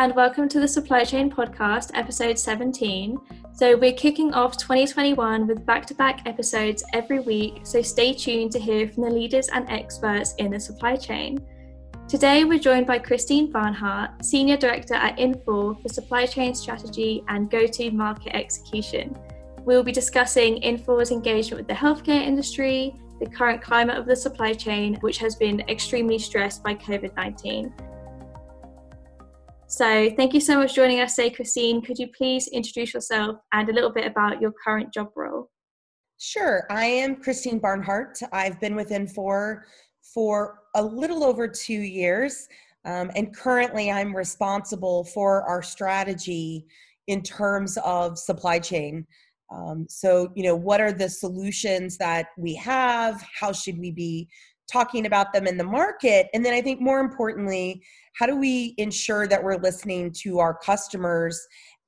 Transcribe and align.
and 0.00 0.16
welcome 0.16 0.48
to 0.48 0.58
the 0.58 0.66
Supply 0.66 1.04
Chain 1.04 1.30
Podcast, 1.30 1.90
episode 1.92 2.38
17. 2.38 3.18
So, 3.52 3.76
we're 3.76 3.92
kicking 3.92 4.32
off 4.32 4.56
2021 4.56 5.46
with 5.46 5.66
back 5.66 5.84
to 5.84 5.94
back 5.94 6.26
episodes 6.26 6.82
every 6.94 7.20
week, 7.20 7.60
so 7.64 7.82
stay 7.82 8.14
tuned 8.14 8.50
to 8.52 8.58
hear 8.58 8.88
from 8.88 9.02
the 9.02 9.10
leaders 9.10 9.48
and 9.48 9.68
experts 9.68 10.34
in 10.38 10.52
the 10.52 10.58
supply 10.58 10.96
chain. 10.96 11.38
Today, 12.08 12.44
we're 12.44 12.58
joined 12.58 12.86
by 12.86 12.98
Christine 12.98 13.52
Barnhart, 13.52 14.24
Senior 14.24 14.56
Director 14.56 14.94
at 14.94 15.18
Infor 15.18 15.82
for 15.82 15.88
Supply 15.90 16.24
Chain 16.24 16.54
Strategy 16.54 17.22
and 17.28 17.50
Go 17.50 17.66
to 17.66 17.90
Market 17.90 18.34
Execution. 18.34 19.14
We'll 19.66 19.84
be 19.84 19.92
discussing 19.92 20.62
Infor's 20.62 21.10
engagement 21.10 21.58
with 21.58 21.68
the 21.68 21.74
healthcare 21.74 22.26
industry, 22.26 22.94
the 23.20 23.28
current 23.28 23.60
climate 23.60 23.98
of 23.98 24.06
the 24.06 24.16
supply 24.16 24.54
chain, 24.54 24.94
which 25.02 25.18
has 25.18 25.36
been 25.36 25.60
extremely 25.68 26.18
stressed 26.18 26.64
by 26.64 26.74
COVID 26.74 27.14
19. 27.16 27.74
So, 29.70 30.10
thank 30.16 30.34
you 30.34 30.40
so 30.40 30.58
much 30.58 30.70
for 30.70 30.76
joining 30.82 30.98
us 30.98 31.14
today, 31.14 31.30
Christine. 31.30 31.80
Could 31.80 31.96
you 31.96 32.08
please 32.08 32.48
introduce 32.48 32.92
yourself 32.92 33.36
and 33.52 33.68
a 33.68 33.72
little 33.72 33.92
bit 33.92 34.04
about 34.04 34.40
your 34.40 34.52
current 34.64 34.92
job 34.92 35.10
role? 35.14 35.48
Sure. 36.18 36.66
I 36.70 36.86
am 36.86 37.14
Christine 37.14 37.60
Barnhart. 37.60 38.18
I've 38.32 38.58
been 38.58 38.74
with 38.74 38.90
Infor 38.90 39.60
for 40.12 40.58
a 40.74 40.82
little 40.82 41.22
over 41.22 41.46
two 41.46 41.72
years. 41.72 42.48
Um, 42.84 43.12
and 43.14 43.32
currently, 43.32 43.92
I'm 43.92 44.14
responsible 44.14 45.04
for 45.04 45.44
our 45.44 45.62
strategy 45.62 46.66
in 47.06 47.22
terms 47.22 47.78
of 47.84 48.18
supply 48.18 48.58
chain. 48.58 49.06
Um, 49.52 49.86
so, 49.88 50.32
you 50.34 50.42
know, 50.42 50.56
what 50.56 50.80
are 50.80 50.92
the 50.92 51.08
solutions 51.08 51.96
that 51.98 52.26
we 52.36 52.56
have? 52.56 53.24
How 53.38 53.52
should 53.52 53.78
we 53.78 53.92
be 53.92 54.28
talking 54.70 55.06
about 55.06 55.32
them 55.32 55.46
in 55.46 55.56
the 55.56 55.64
market? 55.64 56.28
And 56.32 56.44
then 56.44 56.54
I 56.54 56.62
think 56.62 56.80
more 56.80 57.00
importantly, 57.00 57.82
how 58.14 58.26
do 58.26 58.36
we 58.36 58.74
ensure 58.78 59.26
that 59.26 59.42
we're 59.42 59.56
listening 59.56 60.12
to 60.22 60.38
our 60.38 60.54
customers 60.54 61.40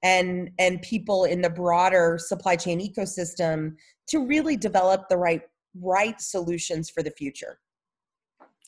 and 0.02 0.50
and 0.58 0.82
people 0.82 1.24
in 1.24 1.40
the 1.40 1.50
broader 1.50 2.18
supply 2.18 2.56
chain 2.56 2.80
ecosystem 2.80 3.76
to 4.08 4.26
really 4.26 4.56
develop 4.56 5.08
the 5.08 5.16
right 5.16 5.42
right 5.80 6.20
solutions 6.20 6.90
for 6.90 7.02
the 7.02 7.10
future? 7.12 7.58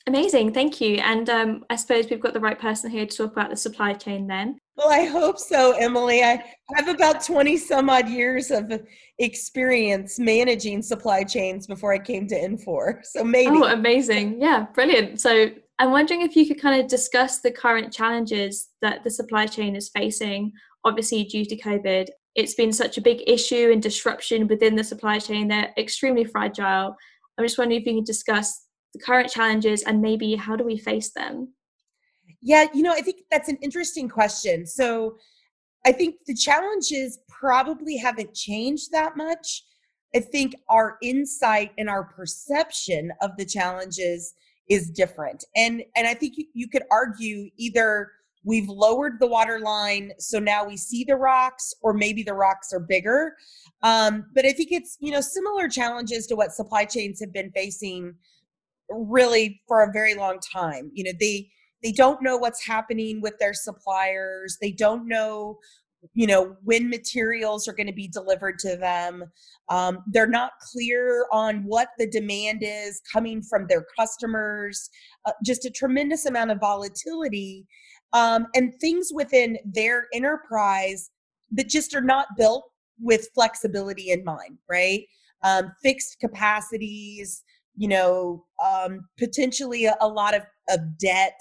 Amazing, 0.07 0.53
thank 0.53 0.81
you. 0.81 0.97
And 0.97 1.31
um, 1.31 1.65
I 1.71 1.77
suppose 1.77 2.11
we've 2.11 2.21
got 2.21 2.35
the 2.35 2.41
right 2.41 2.59
person 2.59 2.91
here 2.91 3.07
to 3.07 3.17
talk 3.17 3.33
about 3.33 3.51
the 3.51 3.57
supply 3.57 3.95
chain 3.95 4.27
then. 4.27 4.59
Well, 4.77 4.91
I 4.91 5.05
hope 5.05 5.39
so, 5.39 5.73
Emily. 5.73 6.23
I 6.23 6.43
have 6.75 6.89
about 6.89 7.25
20 7.25 7.57
some 7.59 7.89
odd 7.89 8.09
years 8.09 8.51
of 8.51 8.73
experience 9.19 10.19
managing 10.19 10.83
supply 10.83 11.23
chains 11.23 11.67
before 11.67 11.93
I 11.93 11.99
came 11.99 12.27
to 12.29 12.35
Infor. 12.35 13.05
So 13.05 13.23
maybe. 13.23 13.57
Oh, 13.57 13.65
amazing. 13.65 14.41
Yeah, 14.41 14.67
brilliant. 14.75 15.21
So 15.21 15.51
I'm 15.79 15.93
wondering 15.93 16.23
if 16.23 16.35
you 16.35 16.47
could 16.47 16.61
kind 16.61 16.81
of 16.81 16.89
discuss 16.89 17.41
the 17.41 17.53
current 17.53 17.93
challenges 17.93 18.71
that 18.83 19.05
the 19.05 19.11
supply 19.11 19.47
chain 19.47 19.77
is 19.77 19.91
facing, 19.91 20.53
obviously 20.85 21.25
due 21.25 21.45
to 21.45 21.57
COVID. 21.57 22.09
It's 22.35 22.55
been 22.55 22.73
such 22.73 22.99
a 22.99 23.01
big 23.01 23.23
issue 23.29 23.71
and 23.73 23.81
disruption 23.81 24.49
within 24.49 24.75
the 24.75 24.83
supply 24.83 25.21
chain. 25.21 25.47
They're 25.47 25.73
extremely 25.79 26.25
fragile. 26.25 26.97
I'm 27.39 27.45
just 27.45 27.59
wondering 27.59 27.81
if 27.81 27.87
you 27.87 27.95
can 27.95 28.05
discuss 28.05 28.67
the 28.93 29.01
current 29.01 29.31
challenges 29.31 29.85
and 29.85 30.01
maybe 30.01 30.35
how 30.35 30.57
do 30.57 30.65
we 30.65 30.79
face 30.79 31.13
them? 31.13 31.53
Yeah, 32.45 32.67
you 32.75 32.83
know, 32.83 32.93
I 32.93 33.01
think 33.01 33.23
that's 33.31 33.49
an 33.49 33.57
interesting 33.63 34.09
question. 34.09 34.67
So 34.67 35.17
I 35.87 35.93
think 35.93 36.17
the 36.27 36.35
challenges 36.35 37.19
probably 37.29 37.97
haven't 37.97 38.35
changed 38.35 38.93
that 38.93 39.17
much. 39.17 39.65
I 40.15 40.21
think 40.21 40.55
our 40.69 40.99
insight 41.03 41.73
and 41.79 41.89
our 41.89 42.05
perception 42.05 43.13
of 43.21 43.33
the 43.37 43.45
challenges 43.45 44.35
is 44.69 44.91
different. 44.91 45.45
And 45.57 45.83
and 45.97 46.07
I 46.07 46.15
think 46.15 46.35
you, 46.37 46.45
you 46.55 46.69
could 46.69 46.85
argue 46.91 47.51
either 47.57 48.13
we've 48.45 48.69
lowered 48.69 49.15
the 49.21 49.27
water 49.27 49.59
line 49.59 50.13
so 50.19 50.39
now 50.39 50.67
we 50.67 50.77
see 50.77 51.03
the 51.03 51.17
rocks 51.17 51.73
or 51.81 51.95
maybe 51.95 52.23
the 52.23 52.35
rocks 52.35 52.75
are 52.75 52.81
bigger 52.81 53.35
um, 53.83 54.27
but 54.35 54.45
i 54.45 54.53
think 54.53 54.71
it's 54.71 54.99
you 55.01 55.11
know 55.11 55.23
similar 55.23 55.67
challenges 55.67 56.27
to 56.27 56.37
what 56.37 56.53
supply 56.53 56.85
chains 56.85 57.19
have 57.21 57.33
been 57.33 57.51
facing 57.53 58.15
really 58.91 59.61
for 59.67 59.83
a 59.83 59.93
very 59.93 60.15
long 60.15 60.39
time. 60.41 60.91
You 60.95 61.05
know, 61.05 61.13
they 61.19 61.51
they 61.85 61.93
don't 61.93 62.23
know 62.23 62.37
what's 62.37 62.67
happening 62.67 63.21
with 63.21 63.35
their 63.39 63.55
suppliers. 63.55 64.59
They 64.61 64.73
don't 64.73 65.07
know 65.07 65.59
you 66.13 66.27
know 66.27 66.55
when 66.65 66.91
materials 66.91 67.67
are 67.67 67.73
going 67.73 67.87
to 67.87 67.93
be 67.93 68.09
delivered 68.09 68.59
to 68.59 68.77
them 68.77 69.25
um, 69.71 70.01
they're 70.13 70.27
not 70.27 70.51
clear 70.61 71.25
on 71.33 71.65
what 71.65 71.89
the 71.97 72.07
demand 72.07 72.59
is 72.61 73.01
coming 73.11 73.43
from 73.43 73.67
their 73.71 73.87
customers 73.99 74.91
uh, 75.25 75.33
just 75.43 75.65
a 75.65 75.71
tremendous 75.71 76.27
amount 76.27 76.51
of 76.51 76.61
volatility 76.61 77.67
um, 78.13 78.47
and 78.55 78.75
things 78.83 79.13
within 79.15 79.57
their 79.65 80.09
enterprise 80.13 81.11
that 81.51 81.71
just 81.71 81.95
are 81.95 82.03
not 82.03 82.27
built 82.37 82.65
with 83.01 83.31
flexibility 83.35 84.11
in 84.11 84.23
mind 84.25 84.59
right 84.69 85.07
um, 85.43 85.73
fixed 85.83 86.19
capacities 86.21 87.45
you 87.77 87.89
know, 87.89 88.45
um, 88.65 89.09
potentially 89.19 89.87
a, 89.87 89.97
a, 90.01 90.09
lot 90.09 90.35
of, 90.35 90.43
of 90.69 90.81
debt. 90.99 91.41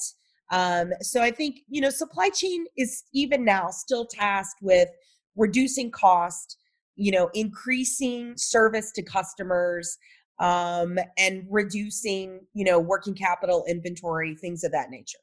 Um, 0.54 0.92
so 1.02 1.22
I 1.22 1.32
think, 1.32 1.62
you 1.68 1.82
know, 1.82 1.90
supply 1.90 2.30
chain 2.30 2.66
is 2.78 3.04
even 3.14 3.44
now 3.44 3.70
still 3.70 4.06
tasked 4.06 4.62
with 4.62 4.88
reducing 5.36 5.90
cost, 5.90 6.58
you 6.96 7.12
know, 7.12 7.30
increasing 7.34 8.34
service 8.38 8.92
to 8.94 9.02
customers, 9.02 9.98
um, 10.40 10.98
and 11.18 11.46
reducing, 11.50 12.42
you 12.54 12.66
know, 12.66 12.80
working 12.80 13.16
capital 13.16 13.66
inventory, 13.68 14.36
things 14.36 14.64
of 14.64 14.72
that 14.72 14.90
nature. 14.90 15.20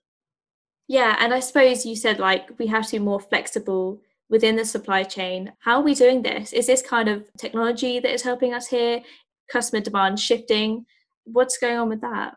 Yeah, 0.88 1.16
and 1.20 1.32
I 1.32 1.40
suppose 1.40 1.86
you 1.86 1.94
said 1.94 2.18
like 2.18 2.58
we 2.58 2.66
have 2.66 2.86
to 2.86 2.92
be 2.92 2.98
more 2.98 3.20
flexible 3.20 4.02
within 4.28 4.56
the 4.56 4.64
supply 4.64 5.04
chain. 5.04 5.52
How 5.60 5.76
are 5.76 5.82
we 5.82 5.94
doing 5.94 6.22
this? 6.22 6.52
Is 6.52 6.66
this 6.66 6.82
kind 6.82 7.08
of 7.08 7.24
technology 7.38 8.00
that 8.00 8.12
is 8.12 8.22
helping 8.22 8.52
us 8.52 8.66
here? 8.66 9.02
Customer 9.48 9.80
demand 9.80 10.18
shifting? 10.18 10.86
what's 11.24 11.58
going 11.58 11.76
on 11.76 11.88
with 11.88 12.00
that? 12.00 12.34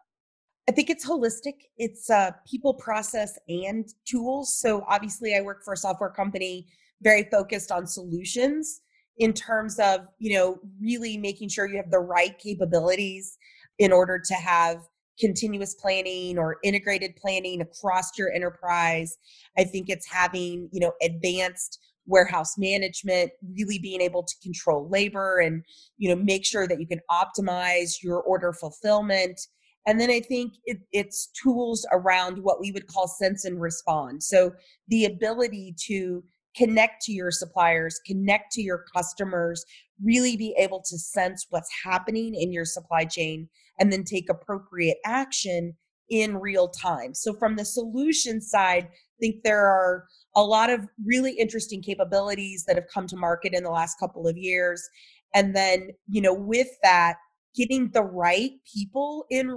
I 0.67 0.71
think 0.71 0.89
it's 0.89 1.05
holistic. 1.05 1.53
It's 1.77 2.09
uh, 2.09 2.31
people, 2.49 2.73
process, 2.73 3.37
and 3.49 3.87
tools. 4.05 4.57
So 4.59 4.85
obviously, 4.87 5.35
I 5.35 5.41
work 5.41 5.63
for 5.63 5.73
a 5.73 5.77
software 5.77 6.09
company 6.09 6.67
very 7.01 7.23
focused 7.29 7.71
on 7.71 7.85
solutions 7.85 8.81
in 9.17 9.33
terms 9.33 9.77
of 9.77 10.01
you 10.19 10.37
know 10.37 10.59
really 10.81 11.17
making 11.17 11.49
sure 11.49 11.67
you 11.67 11.77
have 11.77 11.91
the 11.91 11.99
right 11.99 12.37
capabilities 12.39 13.37
in 13.79 13.91
order 13.91 14.19
to 14.19 14.33
have 14.35 14.77
continuous 15.19 15.75
planning 15.75 16.37
or 16.37 16.57
integrated 16.63 17.15
planning 17.17 17.61
across 17.61 18.17
your 18.17 18.31
enterprise. 18.31 19.17
I 19.57 19.65
think 19.65 19.89
it's 19.89 20.07
having 20.09 20.69
you 20.71 20.79
know 20.79 20.93
advanced 21.03 21.79
warehouse 22.05 22.57
management 22.57 23.31
really 23.55 23.79
being 23.79 24.01
able 24.01 24.23
to 24.23 24.33
control 24.41 24.89
labor 24.89 25.39
and 25.39 25.63
you 25.97 26.09
know 26.09 26.21
make 26.21 26.45
sure 26.45 26.67
that 26.67 26.79
you 26.79 26.87
can 26.87 26.99
optimize 27.11 28.01
your 28.01 28.21
order 28.21 28.53
fulfillment 28.53 29.39
and 29.85 29.99
then 29.99 30.09
i 30.09 30.19
think 30.19 30.53
it, 30.65 30.79
it's 30.91 31.27
tools 31.27 31.85
around 31.91 32.37
what 32.37 32.59
we 32.59 32.71
would 32.71 32.87
call 32.87 33.07
sense 33.07 33.45
and 33.45 33.61
respond 33.61 34.21
so 34.21 34.51
the 34.87 35.05
ability 35.05 35.73
to 35.77 36.23
connect 36.55 37.01
to 37.01 37.11
your 37.11 37.31
suppliers 37.31 37.99
connect 38.05 38.51
to 38.51 38.61
your 38.61 38.85
customers 38.95 39.65
really 40.03 40.35
be 40.35 40.55
able 40.57 40.81
to 40.81 40.97
sense 40.97 41.47
what's 41.49 41.69
happening 41.83 42.35
in 42.35 42.51
your 42.51 42.65
supply 42.65 43.05
chain 43.05 43.47
and 43.79 43.91
then 43.91 44.03
take 44.03 44.29
appropriate 44.29 44.97
action 45.05 45.73
in 46.09 46.37
real 46.37 46.67
time 46.67 47.13
so 47.13 47.33
from 47.33 47.55
the 47.55 47.65
solution 47.65 48.41
side 48.41 48.87
I 49.23 49.25
think 49.25 49.43
there 49.43 49.65
are 49.65 50.05
a 50.35 50.41
lot 50.41 50.69
of 50.69 50.87
really 51.05 51.33
interesting 51.33 51.81
capabilities 51.81 52.65
that 52.65 52.75
have 52.75 52.87
come 52.93 53.07
to 53.07 53.15
market 53.15 53.53
in 53.53 53.63
the 53.63 53.69
last 53.69 53.99
couple 53.99 54.27
of 54.27 54.37
years. 54.37 54.83
And 55.33 55.55
then, 55.55 55.89
you 56.07 56.21
know, 56.21 56.33
with 56.33 56.69
that, 56.81 57.15
getting 57.55 57.89
the 57.91 58.03
right 58.03 58.51
people 58.71 59.25
in. 59.29 59.51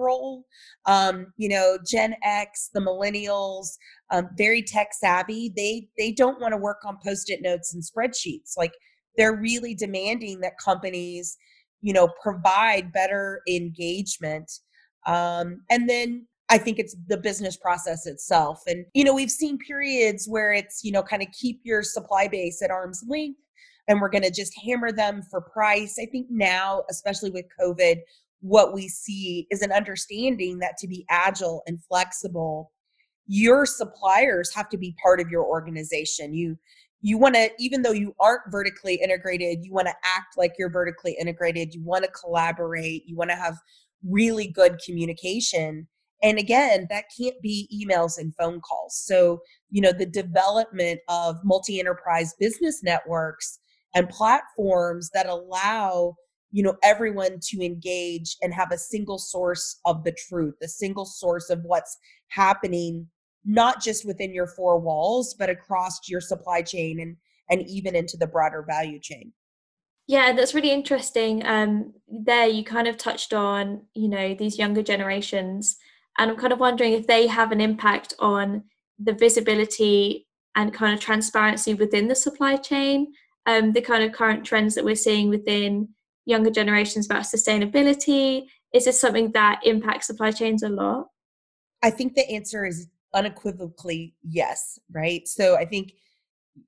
Um, 0.87 1.33
you 1.37 1.49
know, 1.49 1.79
Gen 1.87 2.15
X, 2.23 2.71
the 2.73 2.81
millennials, 2.81 3.77
um, 4.11 4.29
very 4.37 4.63
tech 4.63 4.89
savvy. 4.93 5.53
They 5.57 5.89
they 5.99 6.13
don't 6.13 6.41
want 6.41 6.53
to 6.53 6.59
work 6.59 6.79
on 6.85 6.99
post-it 7.05 7.41
notes 7.43 7.75
and 7.75 7.83
spreadsheets. 7.83 8.57
Like 8.57 8.73
they're 9.17 9.37
really 9.37 9.75
demanding 9.75 10.41
that 10.41 10.59
companies, 10.63 11.37
you 11.83 11.93
know, 11.93 12.09
provide 12.23 12.93
better 12.93 13.41
engagement. 13.49 14.51
Um, 15.07 15.63
and 15.71 15.89
then 15.89 16.27
I 16.49 16.59
think 16.59 16.79
it's 16.79 16.95
the 17.09 17.17
business 17.17 17.57
process 17.57 18.07
itself. 18.07 18.63
And, 18.67 18.85
you 18.95 19.05
know, 19.05 19.15
we've 19.15 19.31
seen 19.31 19.59
periods 19.59 20.27
where 20.29 20.53
it's, 20.53 20.85
you 20.85 20.93
know, 20.93 21.03
kind 21.03 21.23
of 21.23 21.29
keep 21.33 21.61
your 21.65 21.83
supply 21.83 22.29
base 22.29 22.63
at 22.63 22.71
arm's 22.71 23.03
length 23.09 23.41
and 23.89 24.01
we're 24.01 24.09
going 24.09 24.25
to 24.25 24.31
just 24.31 24.53
hammer 24.65 24.93
them 24.93 25.23
for 25.31 25.41
price. 25.41 25.99
I 26.01 26.07
think 26.07 26.27
now, 26.31 26.83
especially 26.91 27.31
with 27.31 27.47
COVID, 27.61 27.99
what 28.41 28.75
we 28.75 28.89
see 28.89 29.47
is 29.51 29.63
an 29.63 29.73
understanding 29.73 30.59
that 30.59 30.77
to 30.79 30.89
be 30.89 31.05
agile 31.09 31.63
and 31.67 31.83
flexible, 31.85 32.73
your 33.27 33.67
suppliers 33.67 34.55
have 34.55 34.69
to 34.71 34.79
be 34.79 34.95
part 35.03 35.21
of 35.21 35.31
your 35.31 35.45
organization. 35.45 36.35
You, 36.35 36.57
you 37.07 37.19
want 37.19 37.35
to 37.35 37.51
even 37.59 37.83
though 37.83 37.93
you 37.93 38.15
aren't 38.19 38.51
vertically 38.51 38.95
integrated 38.97 39.59
you 39.63 39.73
want 39.73 39.87
to 39.87 39.95
act 40.05 40.37
like 40.37 40.55
you're 40.59 40.71
vertically 40.71 41.17
integrated 41.21 41.75
you 41.75 41.83
want 41.85 42.05
to 42.05 42.11
collaborate 42.11 43.03
you 43.07 43.17
want 43.17 43.31
to 43.31 43.37
have 43.37 43.57
really 44.03 44.49
good 44.49 44.79
communication 44.85 45.87
and 46.23 46.39
again 46.39 46.87
that 46.91 47.05
can't 47.17 47.41
be 47.43 47.69
emails 47.73 48.19
and 48.19 48.35
phone 48.35 48.61
calls 48.61 48.97
so 48.97 49.39
you 49.71 49.81
know 49.81 49.93
the 49.93 50.07
development 50.07 50.99
of 51.09 51.37
multi-enterprise 51.45 52.35
business 52.41 52.83
networks 52.83 53.61
and 53.97 54.09
platforms 54.09 55.11
that 55.15 55.27
allow 55.27 56.15
you 56.53 56.63
know 56.63 56.77
everyone 56.85 57.41
to 57.43 57.61
engage 57.61 58.37
and 58.43 58.55
have 58.55 58.71
a 58.71 58.79
single 58.79 59.19
source 59.19 59.81
of 59.85 60.05
the 60.05 60.15
truth 60.29 60.55
a 60.63 60.69
single 60.69 61.05
source 61.05 61.51
of 61.51 61.61
what's 61.65 61.99
happening 62.29 63.09
not 63.45 63.83
just 63.83 64.07
within 64.07 64.33
your 64.33 64.47
four 64.47 64.79
walls 64.79 65.35
but 65.37 65.51
across 65.51 66.09
your 66.09 66.21
supply 66.21 66.63
chain 66.63 67.01
and 67.01 67.17
and 67.49 67.67
even 67.69 67.95
into 67.95 68.17
the 68.17 68.27
broader 68.27 68.65
value 68.69 68.99
chain. 69.01 69.33
Yeah 70.07 70.33
that's 70.33 70.55
really 70.55 70.73
interesting. 70.73 71.45
Um 71.47 71.95
there 72.09 72.47
you 72.47 72.65
kind 72.65 72.87
of 72.87 72.97
touched 72.97 73.33
on 73.33 73.83
you 73.95 74.09
know 74.09 74.35
these 74.35 74.59
younger 74.59 74.83
generations 74.83 75.77
and 76.19 76.31
i'm 76.31 76.37
kind 76.37 76.53
of 76.53 76.61
wondering 76.61 76.93
if 76.93 77.07
they 77.07 77.27
have 77.27 77.53
an 77.53 77.61
impact 77.61 78.15
on 78.19 78.65
the 78.99 79.13
visibility 79.13 80.27
and 80.55 80.73
kind 80.73 80.95
of 80.95 81.01
transparency 81.01 81.75
within 81.75 82.09
the 82.09 82.15
supply 82.15 82.57
chain 82.57 83.13
um, 83.47 83.73
the 83.73 83.81
kind 83.81 84.05
of 84.05 84.13
current 84.13 84.45
trends 84.45 84.75
that 84.75 84.85
we're 84.85 84.97
seeing 84.97 85.29
within 85.29 85.89
younger 86.25 86.51
generations 86.51 87.07
about 87.07 87.23
sustainability? 87.23 88.47
Is 88.73 88.85
this 88.85 89.01
something 89.01 89.33
that 89.33 89.61
impacts 89.65 90.09
supply 90.09 90.33
chains 90.33 90.63
a 90.63 90.69
lot? 90.69 91.07
I 91.83 91.91
think 91.91 92.15
the 92.15 92.29
answer 92.31 92.67
is 92.67 92.89
unequivocally 93.15 94.15
yes 94.23 94.79
right? 94.93 95.27
So 95.27 95.57
i 95.57 95.65
think 95.65 95.93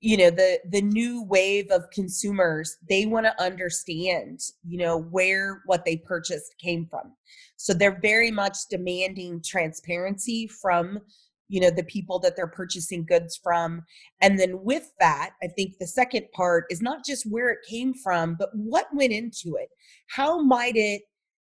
you 0.00 0.16
know 0.16 0.30
the 0.30 0.60
the 0.70 0.82
new 0.82 1.24
wave 1.24 1.70
of 1.70 1.90
consumers 1.90 2.76
they 2.88 3.06
want 3.06 3.26
to 3.26 3.42
understand 3.42 4.40
you 4.66 4.78
know 4.78 4.98
where 4.98 5.62
what 5.66 5.84
they 5.84 5.96
purchased 5.96 6.54
came 6.58 6.86
from. 6.86 7.12
So 7.56 7.74
they're 7.74 7.98
very 8.00 8.30
much 8.30 8.56
demanding 8.70 9.42
transparency 9.42 10.46
from 10.46 11.00
you 11.48 11.60
know 11.60 11.70
the 11.70 11.84
people 11.84 12.18
that 12.20 12.36
they're 12.36 12.46
purchasing 12.46 13.04
goods 13.04 13.38
from. 13.42 13.82
And 14.20 14.38
then 14.38 14.62
with 14.62 14.90
that 15.00 15.30
i 15.42 15.48
think 15.48 15.78
the 15.78 15.86
second 15.86 16.26
part 16.32 16.64
is 16.70 16.82
not 16.82 17.04
just 17.04 17.30
where 17.30 17.50
it 17.50 17.58
came 17.68 17.94
from 17.94 18.36
but 18.38 18.50
what 18.54 18.86
went 18.92 19.12
into 19.12 19.56
it. 19.56 19.68
How 20.08 20.40
might 20.42 20.76
it 20.76 21.02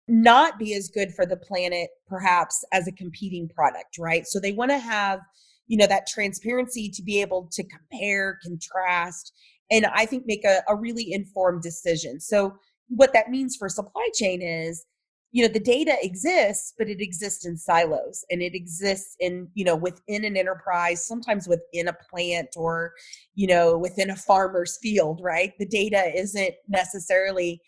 not 0.08 0.60
be 0.60 0.74
as 0.74 0.90
good 0.90 1.14
for 1.14 1.26
the 1.26 1.38
planet 1.38 1.90
perhaps 2.08 2.64
as 2.74 2.88
a 2.88 2.92
competing 2.92 3.48
product 3.50 3.98
right? 4.00 4.28
So 4.28 4.40
they 4.40 4.52
want 4.52 4.72
to 4.72 4.80
have 4.80 5.20
you 5.68 5.78
know 5.78 5.88
that 5.88 6.08
transparency 6.08 6.90
to 6.90 7.02
be 7.02 7.22
able 7.22 7.48
to 7.54 7.64
compare 7.64 8.38
contrast 8.44 9.32
and 9.72 9.86
i 9.86 10.06
think 10.06 10.26
make 10.26 10.44
a, 10.44 10.62
a 10.68 10.76
really 10.76 11.14
informed 11.14 11.62
decision. 11.62 12.20
So 12.20 12.56
what 12.90 13.14
that 13.14 13.30
means 13.30 13.56
for 13.56 13.70
supply 13.70 14.10
chain 14.14 14.42
is 14.42 14.86
you 15.32 15.42
know 15.42 15.52
the 15.52 15.60
data 15.60 15.96
exists 16.02 16.74
but 16.78 16.90
it 16.90 17.02
exists 17.02 17.46
in 17.46 17.58
silos 17.58 18.26
and 18.30 18.42
it 18.42 18.54
exists 18.54 19.16
in 19.20 19.48
you 19.54 19.64
know 19.64 19.76
within 19.76 20.26
an 20.26 20.36
enterprise 20.36 21.06
sometimes 21.06 21.48
within 21.48 21.88
a 21.88 21.98
plant 22.10 22.50
or 22.56 22.94
you 23.36 23.48
know 23.48 23.78
within 23.78 24.10
a 24.10 24.16
farmer's 24.16 24.78
field 24.82 25.20
right? 25.24 25.54
The 25.60 25.66
data 25.66 26.12
isn't 26.16 26.54
necessarily 26.68 27.62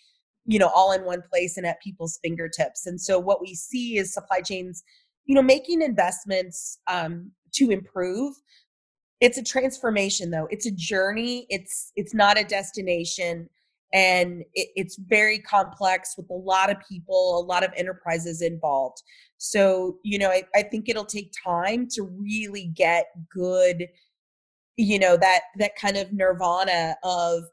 you 0.45 0.59
know 0.59 0.71
all 0.75 0.91
in 0.91 1.05
one 1.05 1.23
place 1.31 1.57
and 1.57 1.65
at 1.65 1.81
people's 1.81 2.19
fingertips 2.23 2.85
and 2.85 2.99
so 2.99 3.17
what 3.19 3.41
we 3.41 3.55
see 3.55 3.97
is 3.97 4.13
supply 4.13 4.41
chains 4.41 4.83
you 5.25 5.35
know 5.35 5.41
making 5.41 5.81
investments 5.81 6.79
um, 6.87 7.31
to 7.53 7.69
improve. 7.71 8.35
It's 9.21 9.37
a 9.37 9.43
transformation 9.43 10.31
though. 10.31 10.47
It's 10.49 10.65
a 10.65 10.71
journey. 10.71 11.45
It's 11.49 11.91
it's 11.95 12.13
not 12.13 12.39
a 12.39 12.43
destination 12.43 13.49
and 13.93 14.41
it, 14.53 14.69
it's 14.75 14.97
very 14.97 15.39
complex 15.39 16.15
with 16.17 16.29
a 16.29 16.33
lot 16.33 16.71
of 16.71 16.77
people 16.89 17.39
a 17.39 17.45
lot 17.45 17.63
of 17.63 17.71
enterprises 17.77 18.41
involved. 18.41 19.01
So 19.37 19.97
you 20.03 20.17
know 20.17 20.29
I, 20.29 20.43
I 20.55 20.63
think 20.63 20.89
it'll 20.89 21.05
take 21.05 21.31
time 21.45 21.87
to 21.91 22.03
really 22.03 22.71
get 22.75 23.07
good 23.31 23.87
you 24.75 24.97
know 24.97 25.15
that 25.17 25.41
that 25.59 25.75
kind 25.75 25.97
of 25.97 26.11
nirvana 26.11 26.95
of 27.03 27.43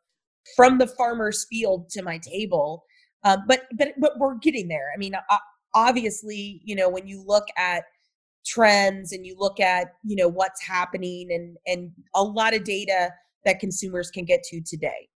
from 0.57 0.79
the 0.79 0.87
farmer's 0.87 1.47
field 1.51 1.91
to 1.91 2.03
my 2.03 2.19
table. 2.19 2.85
Um, 3.25 3.45
but 3.47 3.65
but 3.77 3.89
but 3.99 4.19
we're 4.19 4.37
getting 4.37 4.69
there. 4.69 4.91
I 4.95 4.99
mean 4.99 5.15
obviously 5.75 6.63
you 6.65 6.75
know 6.75 6.89
when 6.89 7.07
you 7.07 7.23
look 7.25 7.47
at 7.57 7.85
trends 8.47 9.13
and 9.13 9.27
you 9.27 9.37
look 9.39 9.61
at 9.61 9.93
you 10.03 10.17
know 10.17 10.29
what's 10.29 10.65
happening 10.65 11.31
and 11.31 11.57
and 11.67 11.91
a 12.15 12.23
lot 12.23 12.55
of 12.55 12.65
data 12.65 13.11
that 13.45 13.61
consumers 13.61 14.11
can 14.11 14.25
get 14.25 14.43
to 14.43 14.63
today 14.63 15.10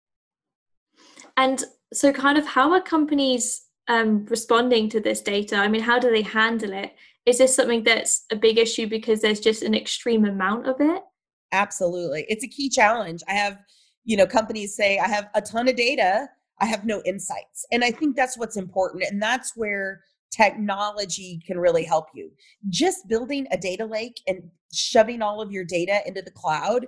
and 1.37 1.63
so 1.93 2.11
kind 2.11 2.37
of 2.37 2.45
how 2.45 2.71
are 2.71 2.81
companies 2.81 3.65
um, 3.87 4.25
responding 4.25 4.89
to 4.89 4.99
this 4.99 5.21
data? 5.21 5.55
I 5.57 5.67
mean 5.67 5.81
how 5.81 5.99
do 5.99 6.09
they 6.09 6.21
handle 6.21 6.73
it? 6.73 6.95
Is 7.25 7.37
this 7.37 7.55
something 7.55 7.83
that's 7.83 8.25
a 8.31 8.35
big 8.35 8.57
issue 8.57 8.87
because 8.87 9.21
there's 9.21 9.39
just 9.39 9.63
an 9.63 9.75
extreme 9.75 10.25
amount 10.25 10.67
of 10.67 10.75
it? 10.79 11.03
Absolutely. 11.51 12.25
It's 12.27 12.43
a 12.43 12.49
key 12.49 12.69
challenge. 12.69 13.21
I 13.27 13.33
have 13.33 13.59
you 14.05 14.17
know 14.17 14.25
companies 14.25 14.75
say 14.75 14.99
i 14.99 15.07
have 15.07 15.29
a 15.33 15.41
ton 15.41 15.69
of 15.69 15.77
data 15.77 16.27
i 16.59 16.65
have 16.65 16.85
no 16.85 17.01
insights. 17.05 17.65
And 17.71 17.83
i 17.83 17.91
think 17.91 18.15
that's 18.15 18.37
what's 18.37 18.57
important 18.57 19.03
and 19.09 19.21
that's 19.21 19.53
where 19.55 20.01
technology 20.33 21.41
can 21.45 21.59
really 21.59 21.83
help 21.83 22.07
you. 22.13 22.31
Just 22.69 23.07
building 23.07 23.47
a 23.51 23.57
data 23.57 23.85
lake 23.85 24.19
and 24.27 24.41
shoving 24.73 25.21
all 25.21 25.41
of 25.41 25.51
your 25.51 25.63
data 25.63 26.01
into 26.05 26.21
the 26.21 26.31
cloud 26.31 26.87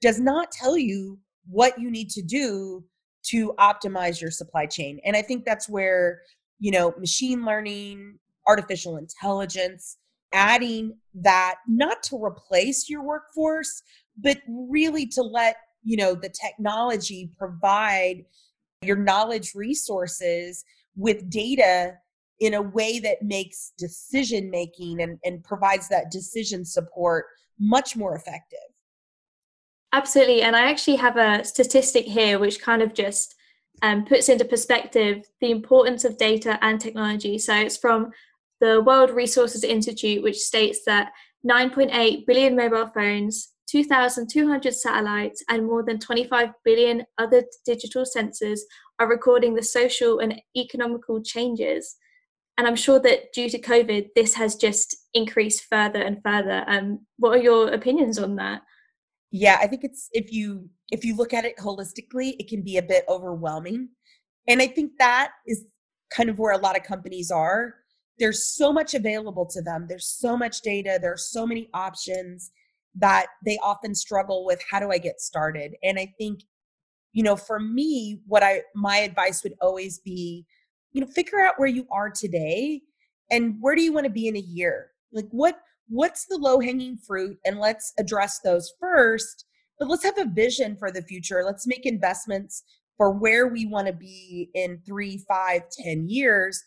does 0.00 0.20
not 0.20 0.52
tell 0.52 0.78
you 0.78 1.18
what 1.48 1.78
you 1.78 1.90
need 1.90 2.08
to 2.10 2.22
do 2.22 2.84
to 3.24 3.54
optimize 3.58 4.20
your 4.20 4.30
supply 4.30 4.66
chain. 4.66 5.00
And 5.04 5.16
I 5.16 5.22
think 5.22 5.44
that's 5.44 5.68
where, 5.68 6.20
you 6.58 6.70
know, 6.70 6.94
machine 6.98 7.44
learning, 7.44 8.18
artificial 8.46 8.96
intelligence, 8.96 9.96
adding 10.32 10.96
that 11.14 11.56
not 11.68 12.02
to 12.04 12.22
replace 12.22 12.88
your 12.88 13.02
workforce, 13.02 13.82
but 14.18 14.38
really 14.48 15.06
to 15.06 15.22
let, 15.22 15.56
you 15.82 15.96
know, 15.96 16.14
the 16.14 16.28
technology 16.28 17.30
provide 17.38 18.24
your 18.82 18.96
knowledge 18.96 19.52
resources 19.54 20.64
with 20.96 21.28
data 21.30 21.94
in 22.40 22.54
a 22.54 22.62
way 22.62 22.98
that 22.98 23.22
makes 23.22 23.72
decision 23.78 24.50
making 24.50 25.00
and, 25.00 25.18
and 25.24 25.42
provides 25.44 25.88
that 25.88 26.10
decision 26.10 26.64
support 26.64 27.26
much 27.58 27.96
more 27.96 28.14
effective. 28.16 28.58
Absolutely. 29.94 30.42
And 30.42 30.56
I 30.56 30.68
actually 30.68 30.96
have 30.96 31.16
a 31.16 31.44
statistic 31.44 32.04
here 32.04 32.40
which 32.40 32.60
kind 32.60 32.82
of 32.82 32.94
just 32.94 33.36
um, 33.80 34.04
puts 34.04 34.28
into 34.28 34.44
perspective 34.44 35.24
the 35.40 35.52
importance 35.52 36.04
of 36.04 36.18
data 36.18 36.58
and 36.62 36.80
technology. 36.80 37.38
So 37.38 37.54
it's 37.54 37.76
from 37.76 38.10
the 38.60 38.82
World 38.82 39.10
Resources 39.10 39.62
Institute, 39.62 40.20
which 40.20 40.38
states 40.38 40.80
that 40.86 41.12
9.8 41.48 42.26
billion 42.26 42.56
mobile 42.56 42.88
phones, 42.88 43.52
2,200 43.68 44.74
satellites, 44.74 45.44
and 45.48 45.64
more 45.64 45.84
than 45.84 46.00
25 46.00 46.48
billion 46.64 47.04
other 47.18 47.44
digital 47.64 48.04
sensors 48.04 48.62
are 48.98 49.08
recording 49.08 49.54
the 49.54 49.62
social 49.62 50.18
and 50.18 50.42
economical 50.56 51.22
changes 51.22 51.94
and 52.56 52.68
I'm 52.68 52.76
sure 52.76 53.00
that 53.00 53.32
due 53.32 53.50
to 53.50 53.60
COVID, 53.60 54.10
this 54.14 54.34
has 54.34 54.54
just 54.54 54.96
increased 55.12 55.64
further 55.68 56.00
and 56.00 56.22
further. 56.22 56.64
Um, 56.68 57.00
what 57.18 57.36
are 57.36 57.42
your 57.42 57.72
opinions 57.72 58.16
on 58.16 58.36
that? 58.36 58.62
Yeah, 59.36 59.58
I 59.60 59.66
think 59.66 59.82
it's 59.82 60.08
if 60.12 60.32
you 60.32 60.70
if 60.92 61.04
you 61.04 61.16
look 61.16 61.34
at 61.34 61.44
it 61.44 61.56
holistically, 61.56 62.36
it 62.38 62.46
can 62.46 62.62
be 62.62 62.76
a 62.76 62.82
bit 62.82 63.04
overwhelming, 63.08 63.88
and 64.46 64.62
I 64.62 64.68
think 64.68 64.92
that 65.00 65.32
is 65.44 65.64
kind 66.10 66.30
of 66.30 66.38
where 66.38 66.52
a 66.52 66.58
lot 66.58 66.76
of 66.76 66.84
companies 66.84 67.32
are. 67.32 67.74
There's 68.20 68.44
so 68.44 68.72
much 68.72 68.94
available 68.94 69.44
to 69.46 69.60
them. 69.60 69.86
There's 69.88 70.08
so 70.08 70.36
much 70.36 70.60
data. 70.60 71.00
There 71.02 71.12
are 71.12 71.16
so 71.16 71.48
many 71.48 71.68
options 71.74 72.52
that 72.94 73.26
they 73.44 73.58
often 73.60 73.96
struggle 73.96 74.44
with. 74.44 74.62
How 74.70 74.78
do 74.78 74.92
I 74.92 74.98
get 74.98 75.20
started? 75.20 75.74
And 75.82 75.98
I 75.98 76.14
think, 76.16 76.42
you 77.12 77.24
know, 77.24 77.34
for 77.34 77.58
me, 77.58 78.20
what 78.28 78.44
I 78.44 78.62
my 78.76 78.98
advice 78.98 79.42
would 79.42 79.54
always 79.60 79.98
be 79.98 80.46
you 80.92 81.00
know 81.00 81.08
figure 81.08 81.40
out 81.40 81.58
where 81.58 81.66
you 81.66 81.88
are 81.90 82.08
today 82.08 82.82
and 83.32 83.56
where 83.60 83.74
do 83.74 83.82
you 83.82 83.92
want 83.92 84.04
to 84.04 84.12
be 84.12 84.28
in 84.28 84.36
a 84.36 84.40
year 84.40 84.92
like 85.12 85.26
what 85.30 85.58
what's 85.88 86.26
the 86.26 86.36
low 86.36 86.60
hanging 86.60 86.96
fruit 86.96 87.36
and 87.44 87.58
let's 87.58 87.92
address 87.98 88.40
those 88.40 88.72
first 88.80 89.44
but 89.78 89.88
let's 89.88 90.04
have 90.04 90.18
a 90.18 90.26
vision 90.26 90.76
for 90.76 90.90
the 90.90 91.02
future 91.02 91.42
let's 91.44 91.66
make 91.66 91.86
investments 91.86 92.62
for 92.96 93.10
where 93.10 93.48
we 93.48 93.66
want 93.66 93.86
to 93.86 93.92
be 93.92 94.50
in 94.54 94.80
three 94.86 95.22
five 95.28 95.62
ten 95.70 96.08
years 96.08 96.62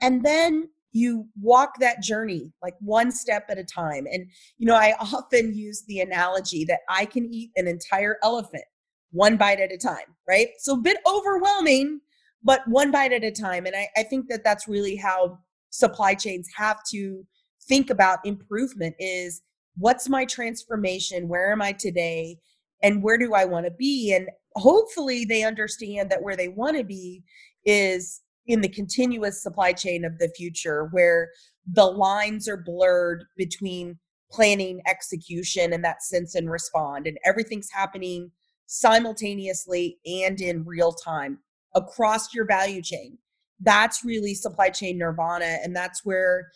and 0.00 0.24
then 0.24 0.68
you 0.94 1.26
walk 1.40 1.78
that 1.80 2.02
journey 2.02 2.52
like 2.62 2.74
one 2.80 3.10
step 3.10 3.44
at 3.48 3.58
a 3.58 3.64
time 3.64 4.06
and 4.10 4.26
you 4.58 4.66
know 4.66 4.76
i 4.76 4.94
often 5.00 5.54
use 5.54 5.84
the 5.86 6.00
analogy 6.00 6.64
that 6.64 6.80
i 6.88 7.04
can 7.04 7.32
eat 7.32 7.50
an 7.56 7.66
entire 7.66 8.16
elephant 8.22 8.64
one 9.10 9.36
bite 9.36 9.60
at 9.60 9.72
a 9.72 9.78
time 9.78 10.16
right 10.28 10.48
so 10.58 10.74
a 10.74 10.80
bit 10.80 10.98
overwhelming 11.06 12.00
but 12.44 12.66
one 12.66 12.90
bite 12.90 13.12
at 13.12 13.24
a 13.24 13.30
time. 13.30 13.66
And 13.66 13.76
I, 13.76 13.88
I 13.96 14.02
think 14.02 14.28
that 14.28 14.44
that's 14.44 14.68
really 14.68 14.96
how 14.96 15.38
supply 15.70 16.14
chains 16.14 16.48
have 16.56 16.78
to 16.90 17.26
think 17.68 17.90
about 17.90 18.24
improvement 18.24 18.94
is 18.98 19.42
what's 19.76 20.08
my 20.08 20.24
transformation? 20.24 21.28
Where 21.28 21.52
am 21.52 21.62
I 21.62 21.72
today? 21.72 22.38
And 22.82 23.02
where 23.02 23.18
do 23.18 23.34
I 23.34 23.44
want 23.44 23.66
to 23.66 23.72
be? 23.72 24.12
And 24.14 24.28
hopefully 24.54 25.24
they 25.24 25.44
understand 25.44 26.10
that 26.10 26.22
where 26.22 26.36
they 26.36 26.48
want 26.48 26.76
to 26.76 26.84
be 26.84 27.22
is 27.64 28.20
in 28.46 28.60
the 28.60 28.68
continuous 28.68 29.42
supply 29.42 29.72
chain 29.72 30.04
of 30.04 30.18
the 30.18 30.28
future 30.36 30.88
where 30.90 31.30
the 31.70 31.84
lines 31.84 32.48
are 32.48 32.56
blurred 32.56 33.24
between 33.36 33.98
planning, 34.32 34.80
execution, 34.86 35.72
and 35.72 35.84
that 35.84 36.02
sense 36.02 36.34
and 36.34 36.50
respond, 36.50 37.06
and 37.06 37.18
everything's 37.24 37.70
happening 37.70 38.30
simultaneously 38.66 39.98
and 40.06 40.40
in 40.40 40.64
real 40.64 40.92
time 40.92 41.38
across 41.74 42.34
your 42.34 42.46
value 42.46 42.82
chain. 42.82 43.18
That's 43.60 44.04
really 44.04 44.34
supply 44.34 44.70
chain 44.70 44.98
nirvana. 44.98 45.58
And 45.62 45.76
that's 45.76 46.04
where, 46.04 46.50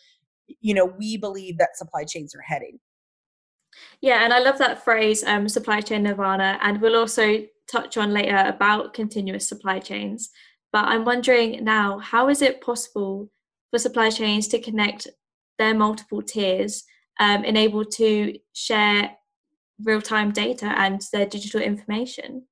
you 0.61 0.73
know, 0.73 0.85
we 0.85 1.17
believe 1.17 1.57
that 1.57 1.77
supply 1.77 2.03
chains 2.03 2.35
are 2.35 2.41
heading. 2.41 2.79
Yeah, 4.01 4.23
and 4.23 4.33
I 4.33 4.39
love 4.39 4.57
that 4.59 4.83
phrase, 4.83 5.23
um, 5.23 5.47
supply 5.47 5.81
chain 5.81 6.03
nirvana. 6.03 6.57
And 6.61 6.81
we'll 6.81 6.95
also 6.95 7.45
touch 7.69 7.97
on 7.97 8.11
later 8.11 8.43
about 8.45 8.93
continuous 8.93 9.47
supply 9.47 9.79
chains. 9.79 10.29
But 10.71 10.85
I'm 10.85 11.05
wondering 11.05 11.63
now, 11.63 11.99
how 11.99 12.29
is 12.29 12.41
it 12.41 12.61
possible 12.61 13.29
for 13.71 13.79
supply 13.79 14.09
chains 14.09 14.47
to 14.49 14.61
connect 14.61 15.07
their 15.57 15.73
multiple 15.73 16.21
tiers, 16.21 16.83
um, 17.19 17.43
enable 17.43 17.83
to 17.85 18.37
share 18.53 19.11
real 19.83 20.01
time 20.01 20.31
data 20.31 20.73
and 20.77 21.01
their 21.11 21.25
digital 21.25 21.61
information? 21.61 22.43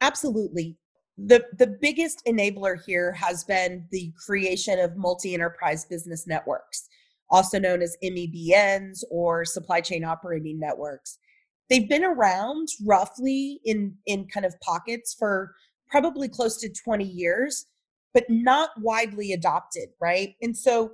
Absolutely. 0.00 0.76
The, 1.18 1.44
the 1.58 1.66
biggest 1.66 2.22
enabler 2.26 2.82
here 2.84 3.12
has 3.12 3.44
been 3.44 3.86
the 3.90 4.12
creation 4.16 4.78
of 4.78 4.96
multi 4.96 5.34
enterprise 5.34 5.84
business 5.84 6.26
networks, 6.26 6.88
also 7.30 7.58
known 7.58 7.82
as 7.82 7.96
MEBNs 8.02 9.04
or 9.10 9.44
supply 9.44 9.80
chain 9.80 10.04
operating 10.04 10.58
networks. 10.58 11.18
They've 11.68 11.88
been 11.88 12.04
around 12.04 12.68
roughly 12.84 13.60
in, 13.64 13.94
in 14.06 14.26
kind 14.26 14.46
of 14.46 14.58
pockets 14.60 15.14
for 15.18 15.54
probably 15.88 16.28
close 16.28 16.56
to 16.58 16.70
20 16.70 17.04
years, 17.04 17.66
but 18.14 18.24
not 18.28 18.70
widely 18.78 19.32
adopted, 19.32 19.90
right? 20.00 20.34
And 20.40 20.56
so, 20.56 20.92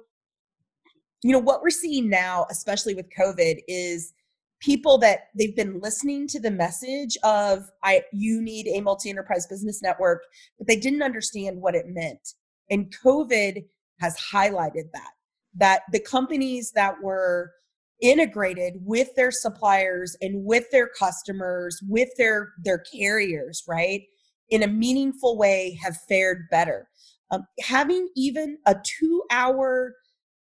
you 1.23 1.33
know, 1.33 1.39
what 1.39 1.63
we're 1.63 1.71
seeing 1.71 2.09
now, 2.09 2.47
especially 2.51 2.95
with 2.95 3.07
COVID, 3.17 3.61
is 3.69 4.13
people 4.61 4.99
that 4.99 5.29
they've 5.37 5.57
been 5.57 5.81
listening 5.81 6.27
to 6.29 6.41
the 6.41 6.51
message 6.51 7.17
of 7.23 7.71
I 7.85 8.03
you 8.13 8.41
need 8.41 8.67
a 8.69 8.81
multi-enterprise 8.81 9.47
business 9.47 9.83
network, 9.83 10.25
but 10.59 10.67
they 10.67 10.77
didn't 10.77 11.03
understand 11.03 11.61
what 11.61 11.75
it 11.75 11.87
meant. 11.89 12.35
And 12.71 12.95
COVID 13.05 13.65
has 14.01 14.17
highlighted 14.33 14.91
that 14.93 15.11
that 15.57 15.83
the 15.93 16.01
companies 16.01 16.73
that 16.73 16.95
were 17.03 17.53
integrated 18.01 18.75
with 18.85 19.09
their 19.17 19.31
suppliers 19.31 20.17
and 20.21 20.45
with 20.45 20.71
their 20.71 20.89
customers, 20.89 21.81
with 21.89 22.09
their 22.17 22.53
their 22.65 22.79
carriers, 22.79 23.63
right? 23.69 24.03
In 24.51 24.63
a 24.63 24.69
meaningful 24.69 25.37
way 25.37 25.79
have 25.83 25.97
fared 26.09 26.49
better. 26.51 26.89
Um, 27.31 27.45
having 27.61 28.09
even 28.17 28.59
a 28.67 28.77
two 28.83 29.23
hour, 29.31 29.95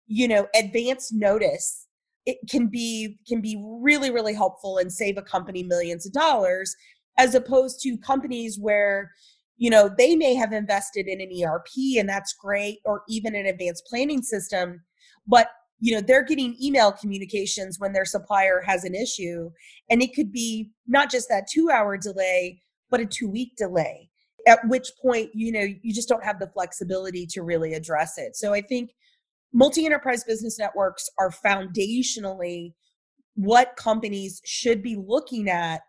you 0.07 0.27
know, 0.27 0.47
advance 0.55 1.11
notice 1.11 1.84
it 2.25 2.37
can 2.49 2.67
be 2.67 3.17
can 3.27 3.41
be 3.41 3.61
really 3.81 4.11
really 4.11 4.33
helpful 4.33 4.77
and 4.77 4.91
save 4.91 5.17
a 5.17 5.21
company 5.21 5.63
millions 5.63 6.05
of 6.05 6.13
dollars 6.13 6.75
as 7.17 7.35
opposed 7.35 7.79
to 7.81 7.97
companies 7.97 8.57
where 8.59 9.11
you 9.57 9.69
know 9.69 9.89
they 9.97 10.15
may 10.15 10.33
have 10.33 10.51
invested 10.51 11.07
in 11.07 11.21
an 11.21 11.29
ERP 11.43 11.97
and 11.97 12.09
that's 12.09 12.33
great 12.33 12.79
or 12.85 13.03
even 13.07 13.35
an 13.35 13.45
advanced 13.45 13.85
planning 13.87 14.21
system 14.21 14.81
but 15.27 15.49
you 15.79 15.93
know 15.93 16.01
they're 16.01 16.23
getting 16.23 16.55
email 16.61 16.91
communications 16.91 17.79
when 17.79 17.93
their 17.93 18.05
supplier 18.05 18.61
has 18.65 18.83
an 18.83 18.95
issue 18.95 19.49
and 19.89 20.01
it 20.01 20.13
could 20.15 20.31
be 20.31 20.71
not 20.87 21.11
just 21.11 21.29
that 21.29 21.47
2 21.51 21.69
hour 21.69 21.97
delay 21.97 22.61
but 22.89 22.99
a 22.99 23.05
2 23.05 23.29
week 23.29 23.55
delay 23.57 24.09
at 24.47 24.59
which 24.67 24.91
point 25.01 25.29
you 25.33 25.51
know 25.51 25.65
you 25.81 25.93
just 25.93 26.09
don't 26.09 26.23
have 26.23 26.39
the 26.39 26.47
flexibility 26.47 27.25
to 27.25 27.41
really 27.41 27.73
address 27.73 28.17
it. 28.17 28.35
So 28.35 28.53
i 28.53 28.61
think 28.61 28.91
multi 29.55 29.85
enterprise 29.85 30.23
business 30.25 30.59
networks 30.59 31.09
are 31.17 31.31
foundationally 31.31 32.73
what 33.35 33.75
companies 33.77 34.41
should 34.43 34.83
be 34.83 34.97
looking 34.97 35.49
at 35.49 35.81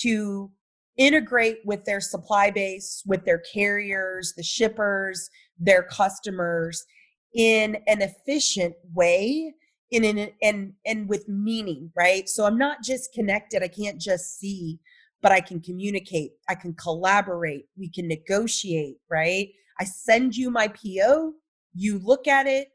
to 0.00 0.50
integrate 0.96 1.58
with 1.64 1.84
their 1.84 2.00
supply 2.00 2.50
base, 2.50 3.02
with 3.06 3.24
their 3.24 3.42
carriers, 3.54 4.34
the 4.36 4.42
shippers, 4.42 5.30
their 5.58 5.84
customers 5.84 6.84
in 7.32 7.76
an 7.86 8.02
efficient 8.02 8.74
way 8.92 9.54
in 9.92 10.04
an 10.04 10.30
and 10.42 10.72
and 10.84 11.08
with 11.08 11.28
meaning, 11.28 11.92
right? 11.96 12.28
So 12.28 12.44
I'm 12.44 12.58
not 12.58 12.82
just 12.82 13.12
connected, 13.12 13.62
I 13.62 13.68
can't 13.68 14.00
just 14.00 14.36
see, 14.40 14.80
but 15.22 15.30
I 15.30 15.40
can 15.40 15.60
communicate, 15.60 16.32
I 16.48 16.56
can 16.56 16.74
collaborate, 16.74 17.66
we 17.78 17.88
can 17.88 18.08
negotiate, 18.08 18.96
right? 19.08 19.48
I 19.78 19.84
send 19.84 20.34
you 20.34 20.50
my 20.50 20.66
PO, 20.66 21.34
you 21.72 22.00
look 22.02 22.26
at 22.26 22.48
it, 22.48 22.68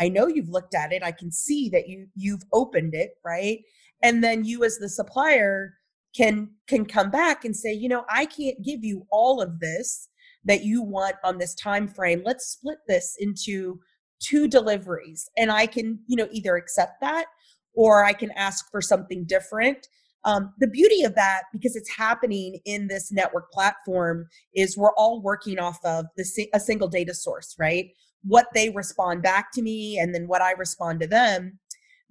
I 0.00 0.08
know 0.08 0.26
you've 0.26 0.48
looked 0.48 0.74
at 0.74 0.92
it. 0.92 1.02
I 1.02 1.12
can 1.12 1.32
see 1.32 1.68
that 1.70 1.88
you 1.88 2.06
you've 2.14 2.42
opened 2.52 2.94
it, 2.94 3.12
right? 3.24 3.60
And 4.02 4.22
then 4.22 4.44
you 4.44 4.64
as 4.64 4.78
the 4.78 4.88
supplier 4.88 5.74
can 6.16 6.50
can 6.66 6.84
come 6.84 7.10
back 7.10 7.44
and 7.44 7.56
say, 7.56 7.72
you 7.72 7.88
know, 7.88 8.04
I 8.08 8.26
can't 8.26 8.62
give 8.62 8.84
you 8.84 9.06
all 9.10 9.40
of 9.40 9.60
this 9.60 10.08
that 10.44 10.64
you 10.64 10.82
want 10.82 11.16
on 11.24 11.38
this 11.38 11.54
time 11.54 11.88
frame. 11.88 12.22
Let's 12.24 12.46
split 12.46 12.78
this 12.86 13.16
into 13.18 13.80
two 14.20 14.48
deliveries 14.48 15.28
and 15.36 15.50
I 15.50 15.66
can, 15.66 16.00
you 16.06 16.16
know, 16.16 16.28
either 16.32 16.56
accept 16.56 17.00
that 17.00 17.26
or 17.74 18.04
I 18.04 18.12
can 18.12 18.30
ask 18.32 18.70
for 18.70 18.80
something 18.80 19.24
different. 19.24 19.86
Um, 20.24 20.52
the 20.58 20.66
beauty 20.66 21.04
of 21.04 21.14
that, 21.14 21.44
because 21.52 21.76
it's 21.76 21.90
happening 21.90 22.58
in 22.64 22.88
this 22.88 23.12
network 23.12 23.52
platform, 23.52 24.26
is 24.54 24.76
we're 24.76 24.94
all 24.94 25.22
working 25.22 25.58
off 25.58 25.78
of 25.84 26.06
the, 26.16 26.48
a 26.52 26.58
single 26.58 26.88
data 26.88 27.14
source, 27.14 27.54
right? 27.58 27.90
What 28.22 28.46
they 28.54 28.70
respond 28.70 29.22
back 29.22 29.52
to 29.52 29.62
me 29.62 29.98
and 29.98 30.14
then 30.14 30.26
what 30.26 30.42
I 30.42 30.52
respond 30.52 31.00
to 31.00 31.06
them. 31.06 31.58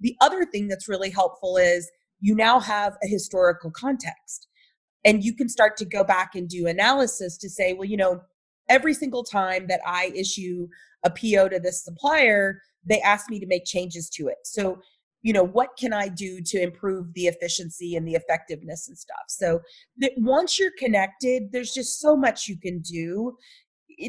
The 0.00 0.16
other 0.20 0.44
thing 0.44 0.68
that's 0.68 0.88
really 0.88 1.10
helpful 1.10 1.56
is 1.56 1.90
you 2.20 2.34
now 2.34 2.60
have 2.60 2.96
a 3.02 3.06
historical 3.06 3.70
context 3.70 4.48
and 5.04 5.22
you 5.24 5.34
can 5.34 5.48
start 5.48 5.76
to 5.78 5.84
go 5.84 6.04
back 6.04 6.34
and 6.34 6.48
do 6.48 6.66
analysis 6.66 7.36
to 7.38 7.48
say, 7.48 7.72
well, 7.72 7.84
you 7.84 7.96
know, 7.96 8.20
every 8.68 8.94
single 8.94 9.24
time 9.24 9.66
that 9.68 9.80
I 9.86 10.12
issue 10.14 10.68
a 11.04 11.10
PO 11.10 11.48
to 11.48 11.60
this 11.60 11.84
supplier, 11.84 12.60
they 12.84 13.00
ask 13.00 13.30
me 13.30 13.38
to 13.40 13.46
make 13.46 13.64
changes 13.64 14.08
to 14.10 14.28
it. 14.28 14.38
So, 14.44 14.80
you 15.22 15.32
know, 15.32 15.44
what 15.44 15.70
can 15.78 15.92
I 15.92 16.08
do 16.08 16.40
to 16.40 16.60
improve 16.60 17.12
the 17.14 17.26
efficiency 17.26 17.96
and 17.96 18.06
the 18.06 18.14
effectiveness 18.14 18.88
and 18.88 18.96
stuff? 18.96 19.24
So, 19.28 19.60
that 19.98 20.12
once 20.16 20.58
you're 20.58 20.72
connected, 20.78 21.50
there's 21.52 21.72
just 21.72 22.00
so 22.00 22.16
much 22.16 22.48
you 22.48 22.58
can 22.58 22.80
do 22.80 23.36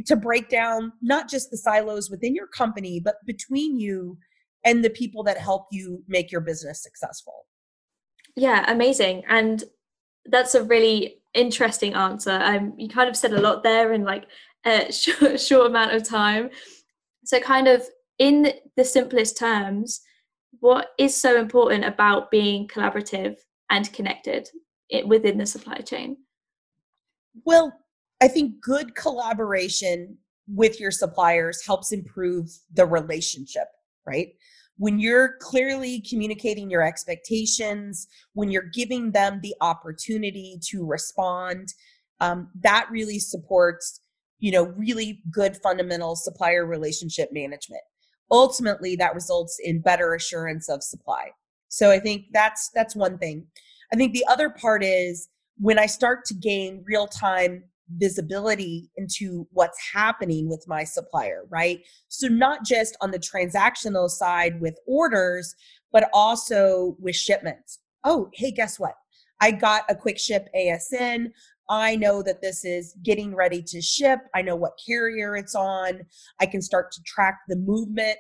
to 0.06 0.16
break 0.16 0.50
down 0.50 0.92
not 1.02 1.30
just 1.30 1.52
the 1.52 1.58
silos 1.58 2.10
within 2.10 2.36
your 2.36 2.48
company, 2.48 3.00
but 3.00 3.16
between 3.26 3.80
you 3.80 4.18
and 4.66 4.84
the 4.84 4.90
people 4.90 5.24
that 5.24 5.38
help 5.38 5.68
you 5.72 6.04
make 6.08 6.32
your 6.32 6.42
business 6.42 6.84
successful. 6.84 7.46
Yeah, 8.36 8.66
amazing. 8.72 9.24
And 9.28 9.64
that's 10.26 10.56
a 10.56 10.64
really 10.64 11.22
interesting 11.34 11.94
answer. 11.94 12.32
Um, 12.32 12.74
you 12.78 12.90
kind 12.90 13.10
of 13.10 13.16
said 13.16 13.34
a 13.34 13.42
lot 13.42 13.64
there 13.64 13.94
in 13.94 14.04
like 14.04 14.26
a 14.66 14.92
short, 14.92 15.40
short 15.40 15.68
amount 15.68 15.94
of 15.94 16.04
time. 16.04 16.50
So, 17.24 17.40
kind 17.40 17.68
of 17.68 17.84
in 18.18 18.52
the 18.76 18.84
simplest 18.84 19.38
terms, 19.38 20.02
what 20.60 20.90
is 20.98 21.16
so 21.16 21.40
important 21.40 21.86
about 21.86 22.32
being 22.32 22.68
collaborative 22.68 23.38
and 23.70 23.92
connected 23.94 24.50
within 25.06 25.38
the 25.38 25.46
supply 25.46 25.78
chain? 25.78 26.18
Well, 27.46 27.74
I 28.22 28.28
think 28.28 28.62
good 28.62 28.96
collaboration 28.96 30.18
with 30.48 30.80
your 30.80 30.92
suppliers 30.92 31.66
helps 31.66 31.92
improve 31.92 32.50
the 32.74 32.86
relationship, 32.86 33.68
right? 34.06 34.30
When 34.78 35.00
you're 35.00 35.36
clearly 35.40 36.02
communicating 36.02 36.70
your 36.70 36.84
expectations, 36.84 38.08
when 38.34 38.50
you're 38.50 38.70
giving 38.74 39.12
them 39.12 39.40
the 39.42 39.56
opportunity 39.62 40.58
to 40.70 40.86
respond, 40.86 41.74
um, 42.20 42.50
that 42.62 42.88
really 42.90 43.20
supports, 43.20 44.02
you 44.40 44.52
know, 44.52 44.64
really 44.78 45.22
good 45.32 45.58
fundamental 45.58 46.16
supplier 46.16 46.66
relationship 46.66 47.30
management. 47.32 47.82
Ultimately, 48.32 48.96
that 48.96 49.16
results 49.16 49.60
in 49.64 49.82
better 49.82 50.14
assurance 50.14 50.70
of 50.70 50.84
supply. 50.84 51.32
So 51.68 51.92
I 51.92 52.00
think 52.00 52.26
that's 52.32 52.70
that's 52.74 52.96
one 52.96 53.18
thing. 53.18 53.48
I 53.94 53.96
think 53.96 54.14
the 54.14 54.26
other 54.30 54.50
part 54.50 54.84
is 54.84 55.30
when 55.58 55.80
I 55.80 55.88
start 55.88 56.26
to 56.26 56.34
gain 56.34 56.84
real 56.86 57.08
time 57.08 57.64
visibility 57.98 58.90
into 58.98 59.48
what's 59.52 59.80
happening 59.94 60.50
with 60.50 60.64
my 60.68 60.84
supplier, 60.84 61.44
right? 61.50 61.80
So, 62.08 62.28
not 62.28 62.66
just 62.66 62.98
on 63.02 63.12
the 63.12 63.20
transactional 63.20 64.10
side 64.10 64.62
with 64.62 64.78
orders, 64.88 65.56
but 65.92 66.10
also 66.14 66.96
with 67.00 67.16
shipments. 67.16 67.80
Oh, 68.04 68.30
hey, 68.34 68.52
guess 68.52 68.80
what? 68.80 68.94
I 69.42 69.52
got 69.52 69.84
a 69.90 69.96
quick 69.96 70.20
ship 70.20 70.48
ASN. 70.56 71.28
I 71.70 71.96
know 71.96 72.24
that 72.24 72.42
this 72.42 72.66
is 72.66 72.96
getting 73.04 73.36
ready 73.36 73.62
to 73.68 73.82
ship. 73.82 74.20
I 74.34 74.42
know 74.42 74.56
what 74.56 74.74
carrier 74.86 75.36
it's 75.36 75.56
on. 75.56 76.02
I 76.40 76.46
can 76.46 76.62
start 76.62 76.92
to 76.94 77.02
track 77.04 77.40
the 77.48 77.56
movement 77.56 78.18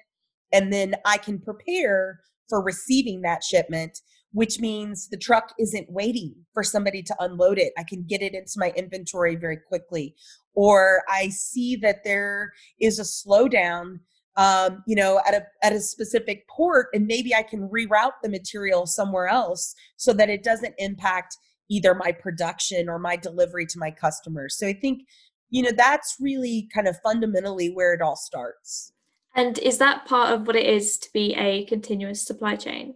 and 0.51 0.71
then 0.71 0.95
I 1.05 1.17
can 1.17 1.39
prepare 1.39 2.19
for 2.47 2.63
receiving 2.63 3.21
that 3.21 3.43
shipment 3.43 3.99
which 4.31 4.59
means 4.59 5.09
the 5.09 5.17
truck 5.17 5.53
isn't 5.59 5.91
waiting 5.91 6.36
for 6.53 6.63
somebody 6.63 7.01
to 7.03 7.15
unload 7.19 7.57
it. 7.57 7.74
I 7.77 7.83
can 7.83 8.03
get 8.03 8.21
it 8.21 8.33
into 8.33 8.53
my 8.57 8.71
inventory 8.75 9.36
very 9.36 9.57
quickly. 9.57 10.15
Or 10.53 11.03
I 11.09 11.29
see 11.29 11.75
that 11.77 12.03
there 12.03 12.53
is 12.79 13.00
a 13.00 13.03
slowdown 13.03 14.00
um, 14.39 14.83
you 14.88 14.95
know, 14.95 15.19
at 15.27 15.33
a 15.33 15.45
at 15.63 15.74
a 15.74 15.81
specific 15.81 16.48
port, 16.48 16.88
and 16.93 17.05
maybe 17.05 17.36
I 17.36 17.43
can 17.43 17.67
reroute 17.67 18.13
the 18.24 18.29
material 18.29 18.86
somewhere 18.86 19.27
else 19.27 19.75
so 19.98 20.13
that 20.13 20.29
it 20.29 20.43
doesn't 20.43 20.75
impact 20.77 21.36
either 21.69 21.93
my 21.93 22.13
production 22.13 22.88
or 22.88 23.00
my 23.00 23.17
delivery 23.17 23.65
to 23.65 23.77
my 23.77 23.91
customers. 23.91 24.57
So 24.57 24.65
I 24.65 24.74
think, 24.74 25.07
you 25.50 25.62
know, 25.62 25.71
that's 25.75 26.15
really 26.21 26.69
kind 26.74 26.88
of 26.88 26.98
fundamentally 27.03 27.69
where 27.69 27.93
it 27.93 28.01
all 28.01 28.15
starts. 28.15 28.93
And 29.36 29.59
is 29.59 29.77
that 29.77 30.05
part 30.05 30.33
of 30.33 30.48
what 30.48 30.55
it 30.55 30.65
is 30.65 30.98
to 31.00 31.09
be 31.13 31.36
a 31.36 31.65
continuous 31.65 32.25
supply 32.25 32.55
chain? 32.55 32.95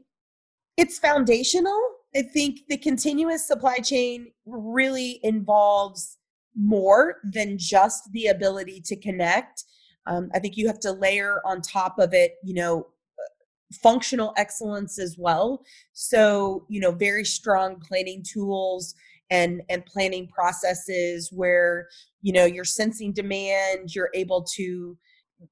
It's 0.78 1.00
foundational. 1.00 1.80
I 2.16 2.24
think 2.24 2.62
the 2.70 2.78
continuous 2.78 3.48
supply 3.48 3.78
chain 3.78 4.32
really 4.46 5.20
involves 5.24 6.18
more 6.56 7.18
than 7.24 7.58
just 7.58 8.12
the 8.12 8.28
ability 8.28 8.82
to 8.86 8.96
connect 8.96 9.64
um, 10.06 10.30
I 10.34 10.40
think 10.40 10.58
you 10.58 10.68
have 10.68 10.80
to 10.82 10.92
layer 10.92 11.42
on 11.46 11.62
top 11.62 12.00
of 12.00 12.14
it, 12.14 12.36
you 12.44 12.54
know, 12.54 12.88
functional 13.82 14.34
excellence 14.38 15.00
as 15.00 15.18
well. 15.18 15.64
So, 15.94 16.66
you 16.70 16.80
know, 16.80 16.92
very 16.92 17.26
strong 17.26 17.80
planning 17.80 18.24
tools 18.24 18.94
and 19.30 19.62
and 19.70 19.86
planning 19.86 20.28
processes 20.28 21.32
where, 21.32 21.88
you 22.22 22.34
know, 22.34 22.46
you're 22.46 22.66
sensing 22.66 23.14
demand, 23.14 23.96
you're 23.96 24.12
able 24.14 24.44
to 24.56 24.98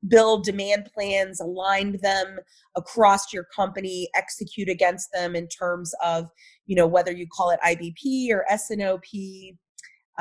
build 0.08 0.44
demand 0.44 0.90
plans, 0.94 1.40
align 1.40 1.98
them 2.02 2.40
across 2.76 3.34
your 3.34 3.46
company, 3.56 4.10
execute 4.16 4.70
against 4.70 5.10
them 5.14 5.36
in 5.36 5.48
terms 5.48 5.94
of, 6.04 6.30
you 6.66 6.76
know, 6.76 6.88
whether 6.88 7.12
you 7.12 7.28
call 7.28 7.50
it 7.50 7.60
IBP 7.66 8.32
or 8.32 8.46
S&OP, 8.50 9.04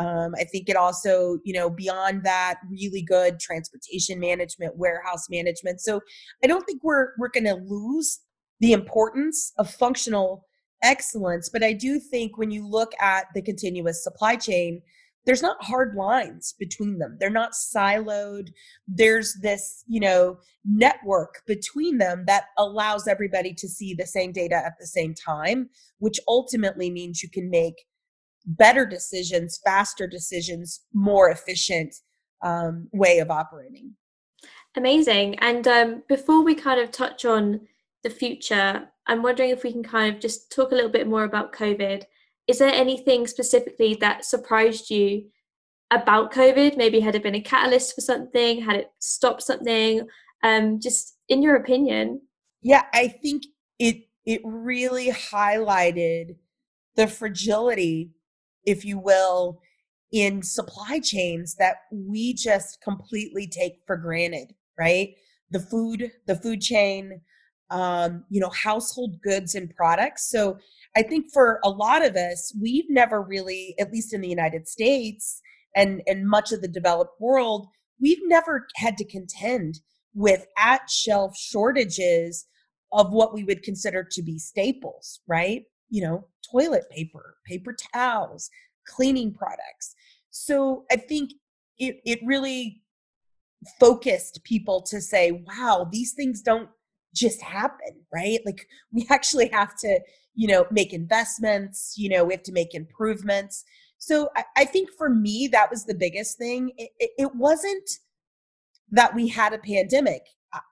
um, 0.00 0.34
I 0.38 0.44
think 0.44 0.68
it 0.68 0.76
also, 0.76 1.38
you 1.44 1.52
know, 1.52 1.68
beyond 1.68 2.24
that, 2.24 2.60
really 2.70 3.02
good 3.02 3.40
transportation 3.40 4.18
management, 4.18 4.76
warehouse 4.76 5.28
management. 5.28 5.80
So 5.80 6.00
I 6.42 6.46
don't 6.46 6.64
think 6.64 6.82
we're 6.82 7.08
we're 7.18 7.28
going 7.28 7.44
to 7.44 7.60
lose 7.66 8.20
the 8.60 8.72
importance 8.72 9.52
of 9.58 9.70
functional 9.70 10.46
excellence, 10.82 11.48
but 11.48 11.62
I 11.62 11.72
do 11.72 11.98
think 11.98 12.38
when 12.38 12.50
you 12.50 12.66
look 12.66 12.92
at 13.00 13.26
the 13.34 13.42
continuous 13.42 14.02
supply 14.02 14.36
chain, 14.36 14.80
there's 15.26 15.42
not 15.42 15.62
hard 15.62 15.94
lines 15.94 16.54
between 16.58 16.98
them. 16.98 17.16
They're 17.20 17.30
not 17.30 17.52
siloed. 17.52 18.48
There's 18.88 19.34
this, 19.42 19.84
you 19.86 20.00
know, 20.00 20.38
network 20.64 21.42
between 21.46 21.98
them 21.98 22.24
that 22.26 22.44
allows 22.58 23.06
everybody 23.06 23.52
to 23.54 23.68
see 23.68 23.94
the 23.94 24.06
same 24.06 24.32
data 24.32 24.56
at 24.56 24.74
the 24.80 24.86
same 24.86 25.14
time, 25.14 25.68
which 25.98 26.18
ultimately 26.26 26.90
means 26.90 27.22
you 27.22 27.28
can 27.28 27.50
make 27.50 27.74
better 28.46 28.86
decisions, 28.86 29.60
faster 29.64 30.06
decisions, 30.06 30.80
more 30.94 31.30
efficient 31.30 31.94
um, 32.42 32.88
way 32.92 33.18
of 33.18 33.30
operating. 33.30 33.94
Amazing. 34.76 35.38
And 35.40 35.66
um, 35.68 36.02
before 36.08 36.42
we 36.42 36.54
kind 36.54 36.80
of 36.80 36.90
touch 36.90 37.24
on 37.24 37.60
the 38.02 38.10
future, 38.10 38.88
I'm 39.06 39.22
wondering 39.22 39.50
if 39.50 39.64
we 39.64 39.72
can 39.72 39.82
kind 39.82 40.14
of 40.14 40.20
just 40.20 40.50
talk 40.52 40.72
a 40.72 40.74
little 40.74 40.90
bit 40.90 41.06
more 41.06 41.24
about 41.24 41.52
COVID. 41.52 42.04
Is 42.50 42.58
there 42.58 42.72
anything 42.72 43.26
specifically 43.26 43.96
that 44.00 44.24
surprised 44.24 44.90
you 44.90 45.26
about 45.90 46.32
COVID? 46.32 46.76
Maybe 46.76 47.00
had 47.00 47.14
it 47.14 47.22
been 47.22 47.34
a 47.36 47.40
catalyst 47.40 47.94
for 47.94 48.00
something? 48.00 48.62
Had 48.62 48.76
it 48.76 48.90
stopped 48.98 49.42
something? 49.42 50.06
Um, 50.42 50.80
just 50.80 51.16
in 51.28 51.42
your 51.42 51.56
opinion. 51.56 52.22
Yeah, 52.62 52.84
I 52.92 53.08
think 53.08 53.44
it 53.78 54.08
it 54.26 54.40
really 54.44 55.10
highlighted 55.10 56.36
the 56.96 57.06
fragility 57.06 58.10
if 58.64 58.84
you 58.84 58.98
will, 58.98 59.60
in 60.12 60.42
supply 60.42 61.00
chains 61.00 61.54
that 61.56 61.76
we 61.92 62.34
just 62.34 62.80
completely 62.82 63.46
take 63.46 63.80
for 63.86 63.96
granted, 63.96 64.54
right? 64.78 65.14
The 65.50 65.60
food, 65.60 66.10
the 66.26 66.36
food 66.36 66.60
chain, 66.60 67.20
um, 67.70 68.24
you 68.28 68.40
know, 68.40 68.50
household 68.50 69.20
goods 69.22 69.54
and 69.54 69.74
products. 69.74 70.28
So 70.28 70.58
I 70.96 71.02
think 71.02 71.26
for 71.32 71.60
a 71.62 71.70
lot 71.70 72.04
of 72.04 72.16
us, 72.16 72.52
we've 72.60 72.88
never 72.88 73.22
really, 73.22 73.74
at 73.78 73.92
least 73.92 74.12
in 74.12 74.20
the 74.20 74.28
United 74.28 74.66
States 74.68 75.40
and 75.76 76.02
and 76.06 76.28
much 76.28 76.52
of 76.52 76.62
the 76.62 76.68
developed 76.68 77.20
world, 77.20 77.68
we've 78.00 78.22
never 78.24 78.66
had 78.76 78.96
to 78.98 79.04
contend 79.04 79.80
with 80.14 80.46
at 80.58 80.90
shelf 80.90 81.36
shortages 81.36 82.46
of 82.92 83.12
what 83.12 83.32
we 83.32 83.44
would 83.44 83.62
consider 83.62 84.02
to 84.10 84.22
be 84.22 84.38
staples, 84.38 85.20
right? 85.28 85.62
You 85.90 86.02
know, 86.02 86.26
toilet 86.50 86.90
paper, 86.90 87.36
paper 87.46 87.76
towels, 87.94 88.50
cleaning 88.86 89.32
products. 89.32 89.94
So 90.30 90.84
I 90.90 90.96
think 90.96 91.32
it, 91.78 92.00
it 92.04 92.18
really 92.24 92.82
focused 93.78 94.42
people 94.44 94.82
to 94.82 95.00
say, 95.00 95.44
wow, 95.46 95.88
these 95.90 96.12
things 96.12 96.42
don't 96.42 96.68
just 97.14 97.40
happen, 97.42 98.04
right? 98.12 98.40
Like 98.44 98.66
we 98.92 99.06
actually 99.10 99.48
have 99.48 99.76
to, 99.78 100.00
you 100.34 100.48
know, 100.48 100.66
make 100.70 100.92
investments, 100.92 101.94
you 101.96 102.08
know, 102.08 102.24
we 102.24 102.34
have 102.34 102.42
to 102.44 102.52
make 102.52 102.74
improvements. 102.74 103.64
So 103.98 104.30
I, 104.36 104.44
I 104.56 104.64
think 104.64 104.90
for 104.96 105.10
me, 105.10 105.48
that 105.52 105.70
was 105.70 105.84
the 105.84 105.94
biggest 105.94 106.38
thing. 106.38 106.72
It, 106.78 106.90
it, 106.98 107.10
it 107.18 107.34
wasn't 107.34 107.88
that 108.90 109.14
we 109.14 109.28
had 109.28 109.52
a 109.52 109.58
pandemic. 109.58 110.22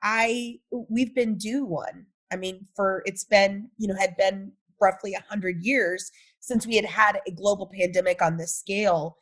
I, 0.03 0.59
we've 0.88 1.14
been 1.14 1.37
due 1.37 1.64
one. 1.64 2.07
I 2.33 2.37
mean, 2.37 2.66
for 2.74 3.03
it's 3.07 3.24
been, 3.24 3.70
you 3.79 3.87
know, 3.87 3.94
had 3.98 4.16
been 4.16 4.53
roughly 4.81 5.14
a 5.14 5.18
100 5.18 5.62
years 5.62 6.11
since 6.40 6.66
we 6.66 6.77
had 6.77 6.85
had 6.85 7.20
a 7.27 7.31
global 7.31 7.70
pandemic 7.72 8.22
on 8.22 8.37
this 8.37 8.55
scale. 8.55 9.16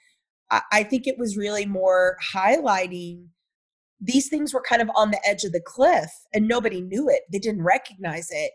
I, 0.50 0.62
I 0.72 0.82
think 0.82 1.06
it 1.06 1.18
was 1.18 1.36
really 1.36 1.66
more 1.66 2.16
highlighting 2.32 3.26
these 4.00 4.28
things 4.28 4.52
were 4.52 4.62
kind 4.68 4.82
of 4.82 4.90
on 4.94 5.10
the 5.10 5.20
edge 5.26 5.44
of 5.44 5.52
the 5.52 5.62
cliff 5.64 6.10
and 6.34 6.46
nobody 6.46 6.80
knew 6.80 7.08
it. 7.08 7.22
They 7.32 7.38
didn't 7.38 7.62
recognize 7.62 8.28
it. 8.30 8.52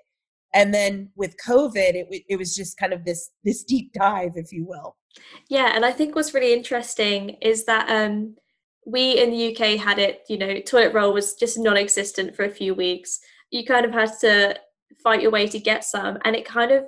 And 0.54 0.74
then 0.74 1.10
with 1.16 1.36
COVID, 1.46 1.76
it, 1.76 2.24
it 2.28 2.38
was 2.38 2.56
just 2.56 2.78
kind 2.78 2.94
of 2.94 3.06
this 3.06 3.30
this 3.44 3.64
deep 3.64 3.94
dive, 3.94 4.34
if 4.36 4.52
you 4.52 4.66
will. 4.68 4.98
Yeah, 5.50 5.72
and 5.74 5.86
I 5.86 5.92
think 5.92 6.16
what's 6.16 6.34
really 6.34 6.54
interesting 6.54 7.32
is 7.42 7.66
that 7.66 7.90
um, 7.90 8.36
we 8.86 9.18
in 9.20 9.32
the 9.32 9.56
UK 9.56 9.80
had 9.80 9.98
it. 9.98 10.24
You 10.28 10.38
know, 10.38 10.60
toilet 10.60 10.94
roll 10.94 11.14
was 11.14 11.36
just 11.36 11.58
non-existent 11.58 12.36
for 12.36 12.44
a 12.44 12.50
few 12.50 12.76
weeks. 12.76 13.20
You 13.50 13.66
kind 13.66 13.86
of 13.86 13.94
had 13.94 14.12
to 14.22 14.60
fight 15.02 15.22
your 15.22 15.32
way 15.32 15.48
to 15.48 15.60
get 15.60 15.84
some 15.84 16.18
and 16.26 16.36
it 16.36 16.46
kind 16.46 16.72
of 16.72 16.86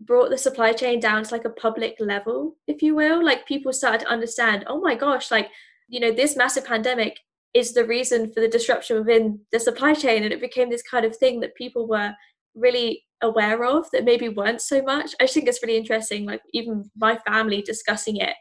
brought 0.00 0.30
the 0.30 0.38
supply 0.38 0.72
chain 0.72 0.98
down 0.98 1.22
to 1.22 1.32
like 1.32 1.44
a 1.44 1.50
public 1.50 1.96
level 2.00 2.56
if 2.66 2.82
you 2.82 2.94
will 2.94 3.24
like 3.24 3.46
people 3.46 3.72
started 3.72 4.00
to 4.00 4.08
understand 4.10 4.64
oh 4.66 4.80
my 4.80 4.94
gosh 4.94 5.30
like 5.30 5.48
you 5.88 6.00
know 6.00 6.10
this 6.10 6.36
massive 6.36 6.64
pandemic 6.64 7.18
is 7.54 7.74
the 7.74 7.84
reason 7.84 8.32
for 8.32 8.40
the 8.40 8.48
disruption 8.48 8.98
within 8.98 9.38
the 9.52 9.60
supply 9.60 9.94
chain 9.94 10.22
and 10.22 10.32
it 10.32 10.40
became 10.40 10.70
this 10.70 10.82
kind 10.82 11.04
of 11.04 11.16
thing 11.16 11.40
that 11.40 11.54
people 11.54 11.86
were 11.86 12.12
really 12.54 13.04
aware 13.22 13.64
of 13.64 13.86
that 13.92 14.04
maybe 14.04 14.28
weren't 14.28 14.60
so 14.60 14.82
much 14.82 15.14
i 15.20 15.26
think 15.26 15.48
it's 15.48 15.62
really 15.62 15.78
interesting 15.78 16.26
like 16.26 16.42
even 16.52 16.90
my 16.96 17.16
family 17.26 17.62
discussing 17.62 18.16
it 18.16 18.34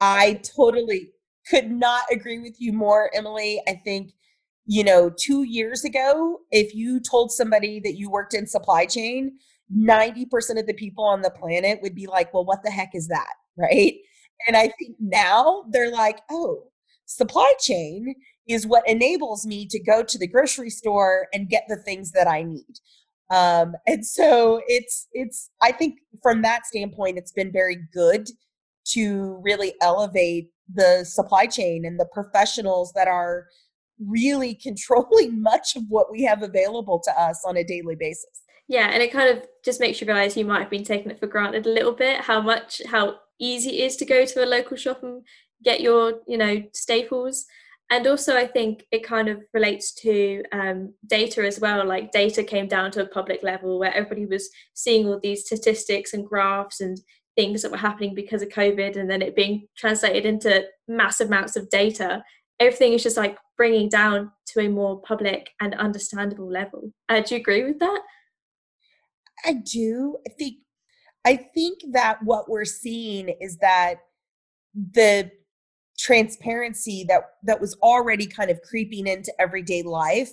i 0.00 0.40
totally 0.56 1.10
could 1.48 1.70
not 1.70 2.04
agree 2.10 2.40
with 2.40 2.56
you 2.58 2.72
more 2.72 3.10
emily 3.14 3.62
i 3.68 3.80
think 3.84 4.10
you 4.66 4.82
know, 4.82 5.10
two 5.10 5.42
years 5.42 5.84
ago, 5.84 6.40
if 6.50 6.74
you 6.74 7.00
told 7.00 7.30
somebody 7.30 7.80
that 7.80 7.98
you 7.98 8.10
worked 8.10 8.34
in 8.34 8.46
supply 8.46 8.86
chain, 8.86 9.32
90% 9.74 10.58
of 10.58 10.66
the 10.66 10.74
people 10.74 11.04
on 11.04 11.22
the 11.22 11.30
planet 11.30 11.80
would 11.82 11.94
be 11.94 12.06
like, 12.06 12.32
well, 12.32 12.44
what 12.44 12.62
the 12.62 12.70
heck 12.70 12.94
is 12.94 13.08
that? 13.08 13.28
Right. 13.56 13.98
And 14.48 14.56
I 14.56 14.62
think 14.62 14.96
now 14.98 15.66
they're 15.70 15.92
like, 15.92 16.22
oh, 16.28 16.64
supply 17.04 17.52
chain 17.60 18.16
is 18.48 18.66
what 18.66 18.88
enables 18.88 19.46
me 19.46 19.66
to 19.66 19.82
go 19.82 20.02
to 20.02 20.18
the 20.18 20.26
grocery 20.26 20.70
store 20.70 21.28
and 21.32 21.48
get 21.48 21.64
the 21.68 21.76
things 21.76 22.12
that 22.12 22.28
I 22.28 22.42
need. 22.42 22.78
Um, 23.30 23.74
and 23.86 24.06
so 24.06 24.60
it's, 24.66 25.08
it's, 25.12 25.50
I 25.62 25.72
think 25.72 25.98
from 26.22 26.42
that 26.42 26.66
standpoint, 26.66 27.18
it's 27.18 27.32
been 27.32 27.50
very 27.50 27.78
good 27.92 28.28
to 28.92 29.40
really 29.42 29.74
elevate 29.80 30.50
the 30.72 31.04
supply 31.04 31.46
chain 31.46 31.84
and 31.84 31.98
the 31.98 32.08
professionals 32.12 32.92
that 32.94 33.08
are 33.08 33.46
really 33.98 34.54
controlling 34.62 35.40
much 35.40 35.76
of 35.76 35.84
what 35.88 36.10
we 36.10 36.22
have 36.22 36.42
available 36.42 37.00
to 37.04 37.20
us 37.20 37.42
on 37.46 37.56
a 37.56 37.64
daily 37.64 37.96
basis. 37.96 38.42
Yeah, 38.66 38.88
and 38.88 39.02
it 39.02 39.12
kind 39.12 39.36
of 39.36 39.44
just 39.62 39.80
makes 39.80 40.00
you 40.00 40.06
realize 40.06 40.36
you 40.36 40.44
might 40.46 40.60
have 40.60 40.70
been 40.70 40.84
taking 40.84 41.10
it 41.10 41.20
for 41.20 41.26
granted 41.26 41.66
a 41.66 41.70
little 41.70 41.92
bit 41.92 42.22
how 42.22 42.40
much 42.40 42.80
how 42.86 43.16
easy 43.38 43.80
it 43.80 43.86
is 43.86 43.96
to 43.96 44.06
go 44.06 44.24
to 44.24 44.44
a 44.44 44.46
local 44.46 44.76
shop 44.76 45.02
and 45.02 45.22
get 45.62 45.80
your, 45.80 46.20
you 46.26 46.38
know, 46.38 46.62
staples. 46.72 47.44
And 47.90 48.06
also, 48.06 48.36
I 48.36 48.46
think 48.46 48.86
it 48.90 49.04
kind 49.04 49.28
of 49.28 49.42
relates 49.52 49.92
to 49.96 50.42
um, 50.52 50.94
data 51.06 51.46
as 51.46 51.60
well. 51.60 51.86
Like, 51.86 52.12
data 52.12 52.42
came 52.42 52.66
down 52.66 52.90
to 52.92 53.02
a 53.02 53.08
public 53.08 53.42
level 53.42 53.78
where 53.78 53.94
everybody 53.94 54.26
was 54.26 54.48
seeing 54.72 55.06
all 55.06 55.20
these 55.22 55.44
statistics 55.44 56.14
and 56.14 56.26
graphs 56.26 56.80
and 56.80 56.98
things 57.36 57.62
that 57.62 57.70
were 57.70 57.76
happening 57.76 58.14
because 58.14 58.42
of 58.42 58.48
COVID, 58.48 58.96
and 58.96 59.08
then 59.08 59.22
it 59.22 59.36
being 59.36 59.68
translated 59.76 60.24
into 60.24 60.64
massive 60.88 61.28
amounts 61.28 61.56
of 61.56 61.68
data 61.68 62.22
everything 62.60 62.92
is 62.92 63.02
just 63.02 63.16
like 63.16 63.36
bringing 63.56 63.88
down 63.88 64.30
to 64.46 64.60
a 64.60 64.68
more 64.68 65.00
public 65.00 65.50
and 65.60 65.74
understandable 65.74 66.50
level. 66.50 66.92
Uh, 67.08 67.20
do 67.20 67.34
you 67.34 67.40
agree 67.40 67.64
with 67.64 67.78
that? 67.78 68.00
I 69.44 69.54
do. 69.54 70.16
I 70.26 70.30
think 70.30 70.58
I 71.26 71.36
think 71.36 71.78
that 71.92 72.22
what 72.22 72.48
we're 72.48 72.64
seeing 72.64 73.30
is 73.40 73.56
that 73.58 73.96
the 74.74 75.30
transparency 75.98 77.04
that 77.08 77.22
that 77.44 77.60
was 77.60 77.76
already 77.82 78.26
kind 78.26 78.50
of 78.50 78.60
creeping 78.62 79.06
into 79.06 79.32
everyday 79.40 79.82
life 79.82 80.30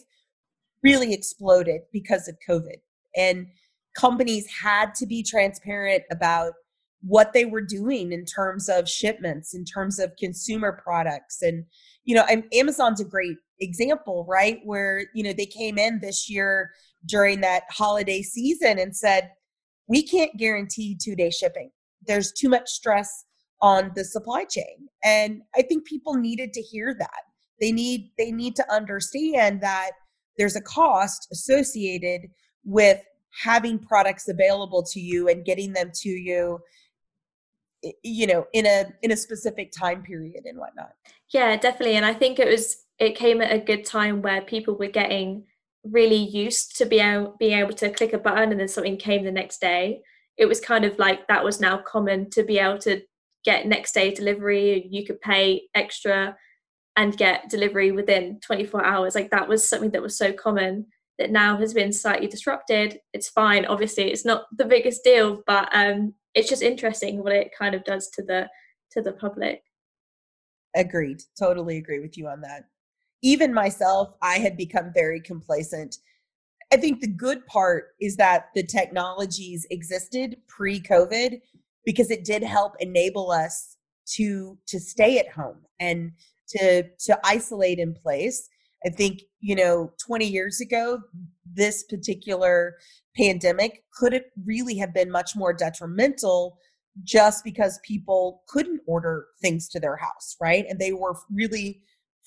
really 0.84 1.14
exploded 1.14 1.82
because 1.94 2.28
of 2.28 2.36
COVID. 2.48 2.78
And 3.16 3.48
companies 3.96 4.48
had 4.48 4.96
to 4.96 5.06
be 5.06 5.24
transparent 5.24 6.04
about 6.12 6.54
what 7.02 7.34
they 7.34 7.46
were 7.46 7.62
doing 7.62 8.12
in 8.12 8.26
terms 8.26 8.70
of 8.70 8.88
shipments, 8.88 9.54
in 9.54 9.66
terms 9.66 10.00
of 10.00 10.16
consumer 10.18 10.80
products. 10.84 11.42
And, 11.42 11.66
you 12.04 12.16
know, 12.16 12.26
Amazon's 12.54 13.02
a 13.02 13.06
great 13.06 13.38
example, 13.60 14.26
right? 14.28 14.60
Where, 14.64 15.06
you 15.14 15.24
know, 15.24 15.34
they 15.34 15.46
came 15.46 15.78
in 15.78 16.00
this 16.00 16.30
year 16.30 16.72
during 17.06 17.42
that 17.42 17.64
holiday 17.70 18.22
season 18.22 18.78
and 18.78 18.96
said, 18.96 19.32
we 19.88 20.04
can't 20.04 20.38
guarantee 20.38 20.98
two 21.02 21.16
day 21.16 21.32
shipping. 21.32 21.72
There's 22.06 22.32
too 22.32 22.50
much 22.50 22.70
stress 22.70 23.26
on 23.62 23.92
the 23.96 24.04
supply 24.04 24.46
chain. 24.46 24.88
And 25.04 25.42
I 25.56 25.62
think 25.62 25.86
people 25.86 26.16
needed 26.16 26.54
to 26.54 26.62
hear 26.62 26.96
that. 26.98 27.22
They 27.60 27.72
need 27.72 28.12
they 28.18 28.32
need 28.32 28.56
to 28.56 28.74
understand 28.74 29.62
that 29.62 29.92
there's 30.38 30.56
a 30.56 30.62
cost 30.62 31.28
associated 31.32 32.30
with 32.64 33.02
having 33.44 33.80
products 33.80 34.28
available 34.28 34.84
to 34.84 35.00
you 35.00 35.30
and 35.30 35.46
getting 35.46 35.74
them 35.74 35.92
to 35.94 36.10
you 36.10 36.60
you 38.04 38.28
know 38.28 38.46
in 38.54 38.66
a 38.66 38.86
in 39.02 39.12
a 39.12 39.18
specific 39.18 39.72
time 39.72 40.04
period 40.04 40.46
and 40.46 40.58
whatnot 40.58 40.92
yeah 41.34 41.56
definitely 41.56 41.96
and 41.96 42.06
i 42.06 42.14
think 42.14 42.40
it 42.40 42.48
was 42.48 42.84
it 43.00 43.16
came 43.16 43.42
at 43.42 43.54
a 43.54 43.58
good 43.58 43.86
time 43.86 44.22
where 44.22 44.42
people 44.42 44.78
were 44.78 44.88
getting 44.88 45.44
really 45.84 46.16
used 46.16 46.78
to 46.78 46.86
be 46.86 47.00
able, 47.00 47.36
being 47.40 47.58
able 47.58 47.74
to 47.74 47.90
click 47.90 48.14
a 48.14 48.18
button 48.20 48.52
and 48.52 48.60
then 48.60 48.68
something 48.68 48.98
came 48.98 49.24
the 49.24 49.32
next 49.32 49.60
day 49.62 50.02
it 50.38 50.46
was 50.46 50.60
kind 50.60 50.86
of 50.86 50.98
like 51.00 51.28
that 51.28 51.44
was 51.44 51.60
now 51.60 51.78
common 51.78 52.30
to 52.30 52.44
be 52.44 52.60
able 52.60 52.78
to 52.78 53.02
get 53.44 53.68
next 53.68 53.94
day 53.94 54.14
delivery 54.14 54.88
you 54.90 55.06
could 55.06 55.20
pay 55.22 55.64
extra 55.76 56.36
and 56.96 57.18
get 57.18 57.50
delivery 57.50 57.92
within 57.92 58.40
24 58.42 58.84
hours. 58.86 59.16
Like 59.16 59.32
that 59.32 59.48
was 59.48 59.68
something 59.68 59.92
that 59.92 60.02
was 60.02 60.18
so 60.18 60.34
common 60.34 60.88
that 61.18 61.32
now 61.32 61.58
has 61.58 61.74
been 61.74 61.94
slightly 61.94 62.28
disrupted. 62.28 63.00
It's 63.14 63.30
fine 63.30 63.66
obviously 63.66 64.12
it's 64.12 64.26
not 64.26 64.46
the 64.58 64.66
biggest 64.66 65.04
deal 65.04 65.44
but 65.46 65.70
um 65.74 66.14
it's 66.34 66.50
just 66.50 66.62
interesting 66.62 67.22
what 67.24 67.34
it 67.34 67.52
kind 67.58 67.76
of 67.76 67.84
does 67.84 68.10
to 68.12 68.24
the 68.24 68.50
to 68.92 69.02
the 69.02 69.14
public. 69.14 69.62
Agreed 70.76 71.22
totally 71.38 71.78
agree 71.78 72.00
with 72.00 72.18
you 72.18 72.28
on 72.28 72.42
that. 72.42 72.66
Even 73.22 73.54
myself 73.54 74.14
i 74.22 74.38
had 74.38 74.58
become 74.58 74.92
very 74.94 75.22
complacent. 75.22 75.98
I 76.74 76.78
think 76.78 77.02
the 77.02 77.08
good 77.08 77.46
part 77.48 77.96
is 78.00 78.16
that 78.16 78.46
the 78.56 78.64
technologies 78.64 79.68
existed 79.72 80.38
pre-covid 80.48 81.42
because 81.86 82.12
it 82.12 82.24
did 82.24 82.44
help 82.44 82.74
enable 82.80 83.32
us 83.32 83.78
to 84.06 84.58
to 84.68 84.80
stay 84.80 85.20
at 85.20 85.30
home 85.30 85.58
and 85.80 86.12
to 86.50 86.84
to 87.00 87.20
isolate 87.24 87.80
in 87.80 87.94
place. 87.94 88.48
I 88.86 88.90
think 88.90 89.22
you 89.40 89.56
know 89.56 89.92
20 90.06 90.26
years 90.26 90.60
ago 90.60 91.00
this 91.54 91.84
particular 91.84 92.76
pandemic 93.16 93.84
could 94.00 94.14
it 94.14 94.32
really 94.46 94.78
have 94.78 94.94
been 94.94 95.12
much 95.12 95.36
more 95.36 95.54
detrimental 95.54 96.58
just 97.04 97.44
because 97.44 97.80
people 97.84 98.44
couldn't 98.48 98.82
order 98.86 99.28
things 99.42 99.68
to 99.70 99.80
their 99.80 99.98
house 99.98 100.36
right? 100.42 100.66
And 100.68 100.80
they 100.80 100.94
were 100.94 101.16
really 101.32 101.82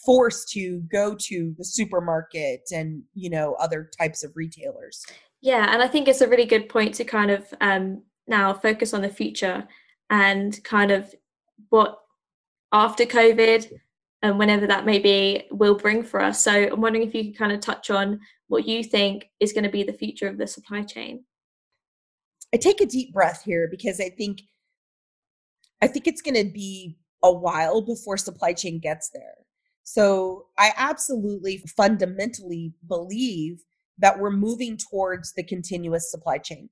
forced 0.05 0.49
to 0.51 0.83
go 0.93 1.15
to 1.15 1.55
the 1.57 1.65
supermarket 1.65 2.63
and 2.73 3.03
you 3.15 3.31
know 3.31 3.55
other 3.55 3.91
types 3.99 4.23
of 4.25 4.33
retailers. 4.35 5.05
Yeah 5.41 5.73
and 5.73 5.83
i 5.83 5.89
think 5.89 6.09
it's 6.09 6.23
a 6.23 6.29
really 6.29 6.47
good 6.47 6.69
point 6.69 6.95
to 6.95 7.05
kind 7.05 7.31
of 7.31 7.45
um, 7.61 8.03
now 8.27 8.53
focus 8.55 8.95
on 8.95 9.03
the 9.03 9.09
future 9.09 9.67
and 10.11 10.63
kind 10.65 10.91
of 10.91 11.15
what 11.71 11.99
after 12.73 13.05
COVID 13.05 13.71
and 14.23 14.39
whenever 14.39 14.67
that 14.67 14.87
may 14.87 14.99
be 14.99 15.45
will 15.51 15.77
bring 15.77 16.03
for 16.03 16.21
us. 16.21 16.43
So 16.43 16.51
I'm 16.51 16.81
wondering 16.81 17.07
if 17.07 17.15
you 17.15 17.25
could 17.25 17.39
kind 17.39 17.53
of 17.53 17.61
touch 17.61 17.91
on 17.91 18.21
what 18.49 18.67
you 18.67 18.83
think 18.83 19.31
is 19.41 19.53
going 19.53 19.65
to 19.65 19.71
be 19.71 19.83
the 19.83 19.93
future 19.93 20.29
of 20.29 20.39
the 20.39 20.47
supply 20.47 20.83
chain. 20.83 21.25
I 22.53 22.57
take 22.57 22.81
a 22.81 22.87
deep 22.87 23.13
breath 23.13 23.43
here 23.45 23.69
because 23.71 24.01
I 24.01 24.11
think 24.11 24.43
I 25.83 25.87
think 25.87 26.07
it's 26.07 26.23
going 26.23 26.37
to 26.37 26.51
be 26.51 26.97
a 27.23 27.33
while 27.33 27.83
before 27.83 28.17
supply 28.17 28.53
chain 28.53 28.79
gets 28.79 29.11
there. 29.11 29.35
So 29.83 30.47
I 30.59 30.73
absolutely 30.77 31.59
fundamentally 31.77 32.73
believe 32.89 33.63
that 33.99 34.19
we're 34.19 34.31
moving 34.31 34.79
towards 34.79 35.35
the 35.35 35.43
continuous 35.43 36.11
supply 36.11 36.39
chain 36.39 36.71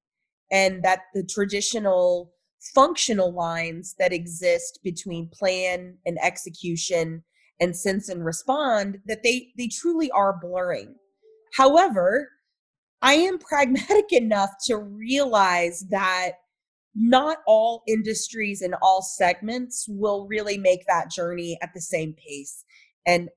and 0.53 0.85
that 0.85 1.01
the 1.15 1.25
traditional 1.25 2.33
functional 2.75 3.33
lines 3.33 3.97
that 3.99 4.13
exist 4.13 4.79
between 4.85 5.29
plan 5.33 5.97
and 6.07 6.17
execution 6.23 7.25
and 7.59 7.77
sense 7.77 8.09
and 8.09 8.25
respond 8.25 8.99
that 9.07 9.23
they 9.25 9.49
they 9.59 9.69
truly 9.69 10.11
are 10.13 10.39
blurring. 10.41 10.95
However 11.57 12.29
i 13.01 13.15
am 13.15 13.39
pragmatic 13.39 14.07
enough 14.13 14.51
to 14.65 14.77
realize 14.77 15.85
that 15.91 16.33
not 16.95 17.39
all 17.47 17.83
industries 17.89 18.61
and 18.61 18.75
all 18.83 19.03
segments 19.03 19.87
will 19.89 20.27
really 20.29 20.59
make 20.59 20.87
that 20.87 21.11
journey 21.11 21.59
at 21.63 21.71
the 21.75 21.81
same 21.81 22.15
pace. 22.15 22.65
And 23.07 23.31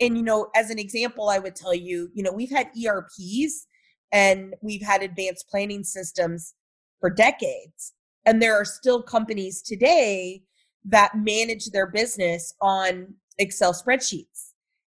and 0.00 0.16
you 0.16 0.22
know 0.22 0.48
as 0.54 0.70
an 0.70 0.78
example 0.78 1.28
i 1.28 1.38
would 1.38 1.54
tell 1.54 1.74
you 1.74 2.10
you 2.14 2.22
know 2.22 2.32
we've 2.32 2.50
had 2.50 2.68
erps 2.74 3.66
and 4.12 4.54
we've 4.62 4.82
had 4.82 5.02
advanced 5.02 5.48
planning 5.48 5.84
systems 5.84 6.54
for 7.00 7.10
decades. 7.10 7.92
And 8.24 8.42
there 8.42 8.54
are 8.54 8.64
still 8.64 9.02
companies 9.02 9.62
today 9.62 10.42
that 10.84 11.16
manage 11.16 11.66
their 11.66 11.86
business 11.86 12.54
on 12.60 13.14
Excel 13.38 13.72
spreadsheets. 13.72 14.52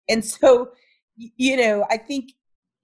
And 0.10 0.24
so, 0.26 0.72
you 1.16 1.58
know, 1.58 1.86
I 1.89 1.98
think 1.98 2.32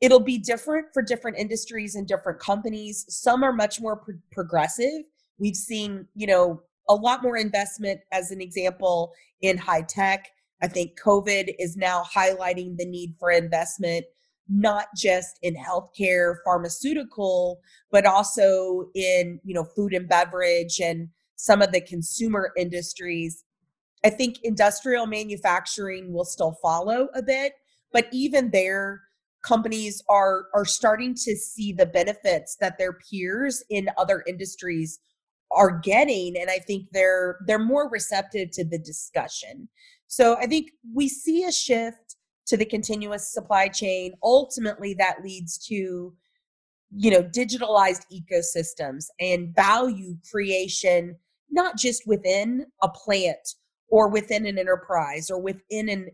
it'll 0.01 0.19
be 0.19 0.37
different 0.37 0.87
for 0.93 1.01
different 1.01 1.37
industries 1.37 1.95
and 1.95 2.07
different 2.07 2.39
companies. 2.39 3.05
Some 3.09 3.43
are 3.43 3.53
much 3.53 3.81
more 3.81 3.97
pro- 3.97 4.15
progressive. 4.31 5.03
We've 5.37 5.55
seen, 5.55 6.07
you 6.15 6.27
know, 6.27 6.61
a 6.87 6.95
lot 6.95 7.21
more 7.21 7.37
investment, 7.37 8.01
as 8.11 8.31
an 8.31 8.41
example, 8.41 9.13
in 9.41 9.57
high 9.57 9.83
tech. 9.83 10.27
I 10.61 10.67
think 10.67 10.99
COVID 10.99 11.53
is 11.59 11.77
now 11.77 12.03
highlighting 12.03 12.77
the 12.77 12.85
need 12.85 13.15
for 13.19 13.31
investment 13.31 14.05
not 14.49 14.87
just 14.95 15.37
in 15.41 15.55
healthcare, 15.55 16.35
pharmaceutical, 16.43 17.59
but 17.91 18.05
also 18.05 18.89
in, 18.95 19.39
you 19.43 19.53
know, 19.53 19.63
food 19.63 19.93
and 19.93 20.09
beverage 20.09 20.79
and 20.79 21.09
some 21.35 21.61
of 21.61 21.71
the 21.71 21.81
consumer 21.81 22.51
industries. 22.57 23.43
I 24.03 24.09
think 24.09 24.37
industrial 24.43 25.05
manufacturing 25.05 26.11
will 26.13 26.25
still 26.25 26.57
follow 26.61 27.09
a 27.13 27.21
bit, 27.21 27.53
but 27.91 28.07
even 28.11 28.51
there 28.51 29.01
companies 29.41 30.03
are 30.09 30.45
are 30.53 30.65
starting 30.65 31.13
to 31.13 31.35
see 31.35 31.71
the 31.71 31.85
benefits 31.85 32.57
that 32.59 32.77
their 32.77 32.93
peers 32.93 33.63
in 33.69 33.89
other 33.97 34.23
industries 34.27 34.99
are 35.51 35.79
getting 35.79 36.35
and 36.37 36.49
i 36.49 36.59
think 36.59 36.85
they're 36.91 37.37
they're 37.47 37.57
more 37.57 37.89
receptive 37.89 38.51
to 38.51 38.65
the 38.65 38.77
discussion 38.77 39.69
so 40.07 40.35
i 40.37 40.45
think 40.45 40.71
we 40.93 41.07
see 41.07 41.43
a 41.45 41.51
shift 41.51 42.17
to 42.49 42.57
the 42.57 42.65
continuous 42.65 43.31
supply 43.31 43.67
chain. 43.67 44.13
Ultimately 44.23 44.93
that 44.95 45.23
leads 45.23 45.57
to 45.67 46.13
you 46.95 47.11
know 47.11 47.23
digitalized 47.23 48.03
ecosystems 48.11 49.05
and 49.19 49.53
value 49.55 50.15
creation 50.31 51.15
not 51.51 51.77
just 51.77 52.03
within 52.07 52.65
a 52.81 52.89
plant 52.89 53.55
or 53.89 54.09
within 54.09 54.45
an 54.45 54.57
enterprise 54.57 55.29
or 55.29 55.39
within 55.39 55.87
an, 55.87 56.09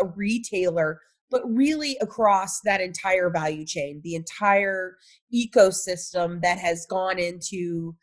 a 0.00 0.06
retailer 0.06 1.00
but 1.30 1.42
really 1.46 1.96
across 2.00 2.60
that 2.60 2.80
entire 2.80 3.28
value 3.28 3.66
chain 3.66 4.00
the 4.04 4.14
entire 4.14 4.96
ecosystem 5.34 6.40
that 6.42 6.58
has 6.58 6.86
gone 6.88 7.18
into 7.18 7.96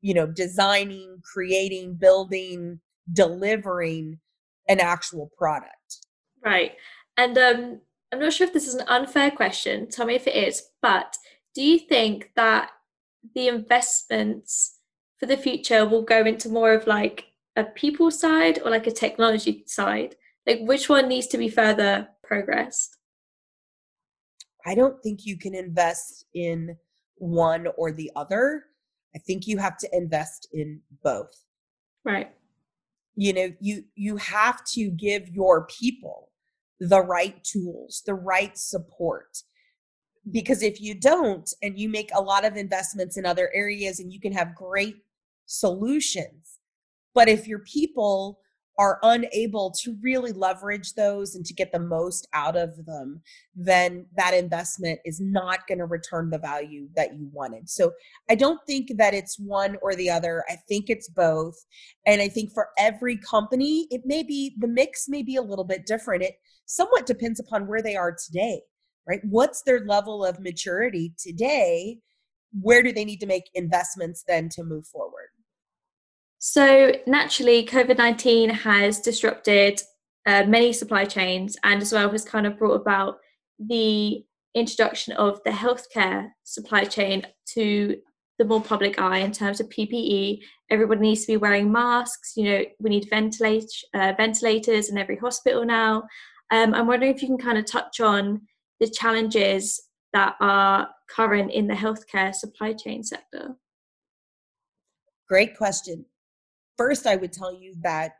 you 0.00 0.14
know 0.14 0.28
designing 0.28 1.18
creating 1.24 1.94
building 1.94 2.78
delivering 3.12 4.18
an 4.68 4.78
actual 4.80 5.30
product. 5.36 6.06
Right 6.44 6.72
and 7.18 7.36
um, 7.36 7.80
I'm 8.12 8.20
not 8.20 8.32
sure 8.32 8.46
if 8.46 8.54
this 8.54 8.68
is 8.68 8.76
an 8.76 8.88
unfair 8.88 9.30
question. 9.30 9.88
Tell 9.90 10.06
me 10.06 10.14
if 10.14 10.26
it 10.26 10.34
is. 10.34 10.62
But 10.80 11.16
do 11.54 11.62
you 11.62 11.80
think 11.80 12.30
that 12.36 12.70
the 13.34 13.48
investments 13.48 14.78
for 15.18 15.26
the 15.26 15.36
future 15.36 15.84
will 15.84 16.02
go 16.02 16.24
into 16.24 16.48
more 16.48 16.72
of 16.72 16.86
like 16.86 17.26
a 17.56 17.64
people 17.64 18.12
side 18.12 18.60
or 18.64 18.70
like 18.70 18.86
a 18.86 18.92
technology 18.92 19.64
side? 19.66 20.14
Like 20.46 20.60
which 20.62 20.88
one 20.88 21.08
needs 21.08 21.26
to 21.28 21.38
be 21.38 21.50
further 21.50 22.08
progressed? 22.22 22.96
I 24.64 24.74
don't 24.74 25.02
think 25.02 25.26
you 25.26 25.36
can 25.36 25.54
invest 25.54 26.24
in 26.34 26.76
one 27.16 27.66
or 27.76 27.90
the 27.90 28.12
other. 28.14 28.64
I 29.14 29.18
think 29.18 29.46
you 29.46 29.58
have 29.58 29.76
to 29.78 29.88
invest 29.92 30.48
in 30.52 30.80
both. 31.02 31.32
Right. 32.04 32.30
You 33.16 33.32
know, 33.32 33.52
you 33.60 33.84
you 33.96 34.16
have 34.18 34.64
to 34.66 34.90
give 34.90 35.28
your 35.30 35.66
people 35.66 36.27
the 36.80 37.00
right 37.02 37.42
tools, 37.44 38.02
the 38.06 38.14
right 38.14 38.56
support. 38.56 39.42
because 40.30 40.62
if 40.62 40.80
you 40.80 40.94
don't 40.94 41.52
and 41.62 41.78
you 41.78 41.88
make 41.88 42.10
a 42.14 42.20
lot 42.20 42.44
of 42.44 42.56
investments 42.56 43.16
in 43.16 43.24
other 43.24 43.50
areas 43.54 43.98
and 44.00 44.12
you 44.12 44.20
can 44.20 44.32
have 44.32 44.54
great 44.54 44.96
solutions 45.46 46.58
but 47.14 47.28
if 47.28 47.48
your 47.48 47.60
people 47.60 48.40
are 48.78 49.00
unable 49.02 49.72
to 49.72 49.96
really 50.00 50.30
leverage 50.30 50.94
those 50.94 51.34
and 51.34 51.44
to 51.44 51.52
get 51.52 51.72
the 51.72 51.80
most 51.80 52.28
out 52.32 52.56
of 52.56 52.86
them, 52.86 53.20
then 53.56 54.06
that 54.16 54.34
investment 54.34 55.00
is 55.04 55.20
not 55.20 55.66
going 55.66 55.78
to 55.78 55.84
return 55.84 56.30
the 56.30 56.38
value 56.38 56.86
that 56.94 57.18
you 57.18 57.28
wanted. 57.32 57.68
So 57.68 57.92
I 58.30 58.36
don't 58.36 58.60
think 58.68 58.92
that 58.96 59.14
it's 59.14 59.36
one 59.36 59.76
or 59.82 59.96
the 59.96 60.08
other. 60.08 60.44
I 60.48 60.56
think 60.68 60.88
it's 60.88 61.08
both. 61.08 61.56
And 62.06 62.22
I 62.22 62.28
think 62.28 62.52
for 62.52 62.68
every 62.78 63.16
company, 63.16 63.88
it 63.90 64.02
may 64.04 64.22
be 64.22 64.54
the 64.58 64.68
mix 64.68 65.08
may 65.08 65.24
be 65.24 65.34
a 65.34 65.42
little 65.42 65.64
bit 65.64 65.84
different. 65.84 66.22
It 66.22 66.36
somewhat 66.66 67.04
depends 67.04 67.40
upon 67.40 67.66
where 67.66 67.82
they 67.82 67.96
are 67.96 68.14
today, 68.14 68.60
right? 69.08 69.20
What's 69.24 69.62
their 69.62 69.84
level 69.86 70.24
of 70.24 70.38
maturity 70.38 71.14
today? 71.18 71.98
Where 72.60 72.84
do 72.84 72.92
they 72.92 73.04
need 73.04 73.20
to 73.20 73.26
make 73.26 73.50
investments 73.54 74.22
then 74.28 74.48
to 74.50 74.62
move 74.62 74.86
forward? 74.86 75.30
So, 76.38 76.92
naturally, 77.06 77.66
COVID 77.66 77.98
19 77.98 78.50
has 78.50 79.00
disrupted 79.00 79.80
uh, 80.26 80.44
many 80.44 80.72
supply 80.72 81.04
chains 81.04 81.56
and 81.64 81.82
as 81.82 81.92
well 81.92 82.10
has 82.10 82.24
kind 82.24 82.46
of 82.46 82.58
brought 82.58 82.80
about 82.80 83.18
the 83.58 84.24
introduction 84.54 85.14
of 85.14 85.40
the 85.44 85.50
healthcare 85.50 86.28
supply 86.44 86.84
chain 86.84 87.26
to 87.54 87.96
the 88.38 88.44
more 88.44 88.62
public 88.62 89.00
eye 89.00 89.18
in 89.18 89.32
terms 89.32 89.58
of 89.58 89.68
PPE. 89.68 90.40
Everybody 90.70 91.00
needs 91.00 91.22
to 91.22 91.32
be 91.32 91.36
wearing 91.36 91.72
masks. 91.72 92.34
You 92.36 92.44
know, 92.44 92.64
we 92.78 92.90
need 92.90 93.08
ventilate, 93.10 93.70
uh, 93.94 94.12
ventilators 94.16 94.90
in 94.90 94.98
every 94.98 95.16
hospital 95.16 95.64
now. 95.64 96.04
Um, 96.50 96.72
I'm 96.72 96.86
wondering 96.86 97.14
if 97.14 97.20
you 97.20 97.28
can 97.28 97.38
kind 97.38 97.58
of 97.58 97.66
touch 97.66 98.00
on 98.00 98.42
the 98.80 98.88
challenges 98.88 99.82
that 100.12 100.36
are 100.40 100.88
current 101.10 101.50
in 101.50 101.66
the 101.66 101.74
healthcare 101.74 102.34
supply 102.34 102.74
chain 102.74 103.02
sector. 103.02 103.56
Great 105.28 105.56
question. 105.56 106.06
First, 106.78 107.06
I 107.06 107.16
would 107.16 107.32
tell 107.32 107.52
you 107.52 107.74
that 107.82 108.12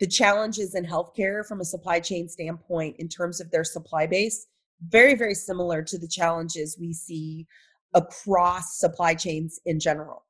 the 0.00 0.06
challenges 0.06 0.74
in 0.74 0.84
healthcare 0.84 1.46
from 1.46 1.60
a 1.60 1.64
supply 1.64 2.00
chain 2.00 2.28
standpoint 2.28 2.96
in 2.98 3.08
terms 3.08 3.40
of 3.40 3.50
their 3.50 3.64
supply 3.64 4.06
base 4.06 4.46
very 4.88 5.14
very 5.14 5.34
similar 5.34 5.82
to 5.82 5.98
the 5.98 6.08
challenges 6.08 6.76
we 6.78 6.92
see 6.92 7.46
across 7.94 8.78
supply 8.78 9.14
chains 9.14 9.58
in 9.64 9.80
general. 9.80 10.24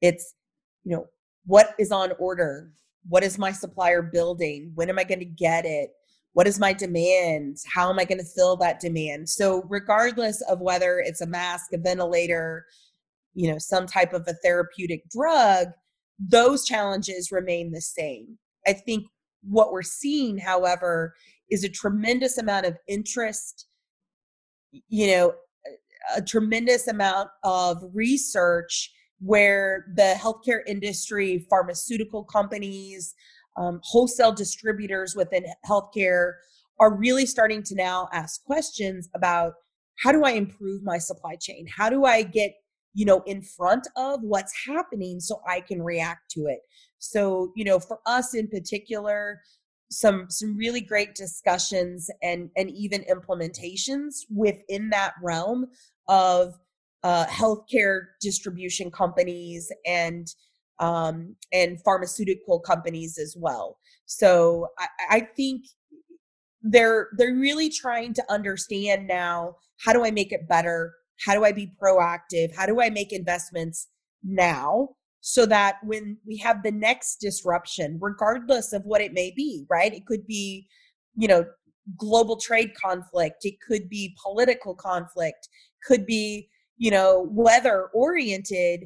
It's 0.00 0.34
you 0.82 0.96
know 0.96 1.06
what 1.46 1.74
is 1.78 1.92
on 1.92 2.12
order? 2.18 2.72
What 3.08 3.22
is 3.22 3.38
my 3.38 3.52
supplier 3.52 4.02
building? 4.02 4.72
When 4.74 4.88
am 4.90 4.98
i 4.98 5.04
going 5.04 5.20
to 5.20 5.24
get 5.24 5.64
it? 5.64 5.90
What 6.32 6.46
is 6.46 6.58
my 6.58 6.72
demand? 6.72 7.58
How 7.72 7.90
am 7.90 7.98
i 7.98 8.04
going 8.04 8.18
to 8.18 8.24
fill 8.24 8.56
that 8.56 8.80
demand? 8.80 9.28
So 9.28 9.62
regardless 9.68 10.40
of 10.42 10.60
whether 10.60 10.98
it's 10.98 11.20
a 11.20 11.26
mask 11.26 11.72
a 11.72 11.78
ventilator 11.78 12.66
you 13.34 13.50
know 13.50 13.58
some 13.58 13.86
type 13.86 14.12
of 14.12 14.24
a 14.26 14.34
therapeutic 14.42 15.08
drug 15.10 15.68
those 16.20 16.64
challenges 16.64 17.32
remain 17.32 17.72
the 17.72 17.80
same. 17.80 18.38
I 18.66 18.74
think 18.74 19.06
what 19.42 19.72
we're 19.72 19.82
seeing, 19.82 20.38
however, 20.38 21.14
is 21.50 21.64
a 21.64 21.68
tremendous 21.68 22.38
amount 22.38 22.66
of 22.66 22.76
interest, 22.86 23.66
you 24.88 25.06
know, 25.08 25.32
a 26.14 26.22
tremendous 26.22 26.86
amount 26.88 27.30
of 27.44 27.82
research 27.94 28.92
where 29.20 29.86
the 29.96 30.14
healthcare 30.16 30.60
industry, 30.66 31.46
pharmaceutical 31.50 32.24
companies, 32.24 33.14
um, 33.56 33.80
wholesale 33.82 34.32
distributors 34.32 35.14
within 35.14 35.44
healthcare 35.68 36.34
are 36.78 36.94
really 36.94 37.26
starting 37.26 37.62
to 37.62 37.74
now 37.74 38.08
ask 38.12 38.42
questions 38.44 39.08
about 39.14 39.54
how 39.98 40.12
do 40.12 40.24
I 40.24 40.30
improve 40.30 40.82
my 40.82 40.96
supply 40.96 41.36
chain? 41.36 41.66
How 41.66 41.90
do 41.90 42.06
I 42.06 42.22
get 42.22 42.52
you 42.94 43.04
know 43.04 43.22
in 43.26 43.42
front 43.42 43.86
of 43.96 44.20
what's 44.22 44.52
happening 44.66 45.20
so 45.20 45.40
i 45.48 45.60
can 45.60 45.82
react 45.82 46.30
to 46.30 46.46
it 46.46 46.60
so 46.98 47.52
you 47.56 47.64
know 47.64 47.78
for 47.78 47.98
us 48.06 48.34
in 48.34 48.48
particular 48.48 49.40
some 49.90 50.26
some 50.30 50.56
really 50.56 50.80
great 50.80 51.14
discussions 51.14 52.10
and 52.22 52.50
and 52.56 52.70
even 52.70 53.04
implementations 53.10 54.18
within 54.30 54.88
that 54.90 55.14
realm 55.22 55.66
of 56.08 56.54
uh, 57.02 57.26
healthcare 57.26 58.06
distribution 58.20 58.90
companies 58.90 59.72
and 59.86 60.28
um, 60.78 61.36
and 61.52 61.80
pharmaceutical 61.82 62.58
companies 62.58 63.18
as 63.18 63.36
well. 63.38 63.78
So 64.06 64.68
I, 64.78 64.86
I 65.10 65.20
think 65.36 65.66
they're 66.62 67.08
they're 67.16 67.34
really 67.34 67.70
trying 67.70 68.14
to 68.14 68.32
understand 68.32 69.06
now 69.08 69.56
how 69.78 69.92
do 69.92 70.04
I 70.04 70.10
make 70.10 70.32
it 70.32 70.48
better? 70.48 70.92
How 71.24 71.34
do 71.34 71.44
I 71.44 71.52
be 71.52 71.72
proactive? 71.82 72.54
How 72.54 72.66
do 72.66 72.80
I 72.80 72.90
make 72.90 73.12
investments 73.12 73.88
now 74.22 74.90
so 75.20 75.46
that 75.46 75.76
when 75.84 76.16
we 76.26 76.38
have 76.38 76.62
the 76.62 76.72
next 76.72 77.16
disruption, 77.16 77.98
regardless 78.00 78.72
of 78.72 78.82
what 78.84 79.00
it 79.00 79.12
may 79.12 79.32
be, 79.36 79.66
right? 79.68 79.92
It 79.92 80.06
could 80.06 80.26
be, 80.26 80.66
you 81.16 81.28
know, 81.28 81.44
global 81.96 82.36
trade 82.36 82.72
conflict, 82.74 83.44
it 83.44 83.54
could 83.66 83.88
be 83.88 84.16
political 84.22 84.74
conflict, 84.74 85.48
could 85.86 86.06
be, 86.06 86.48
you 86.78 86.90
know, 86.90 87.28
weather 87.30 87.88
oriented, 87.92 88.84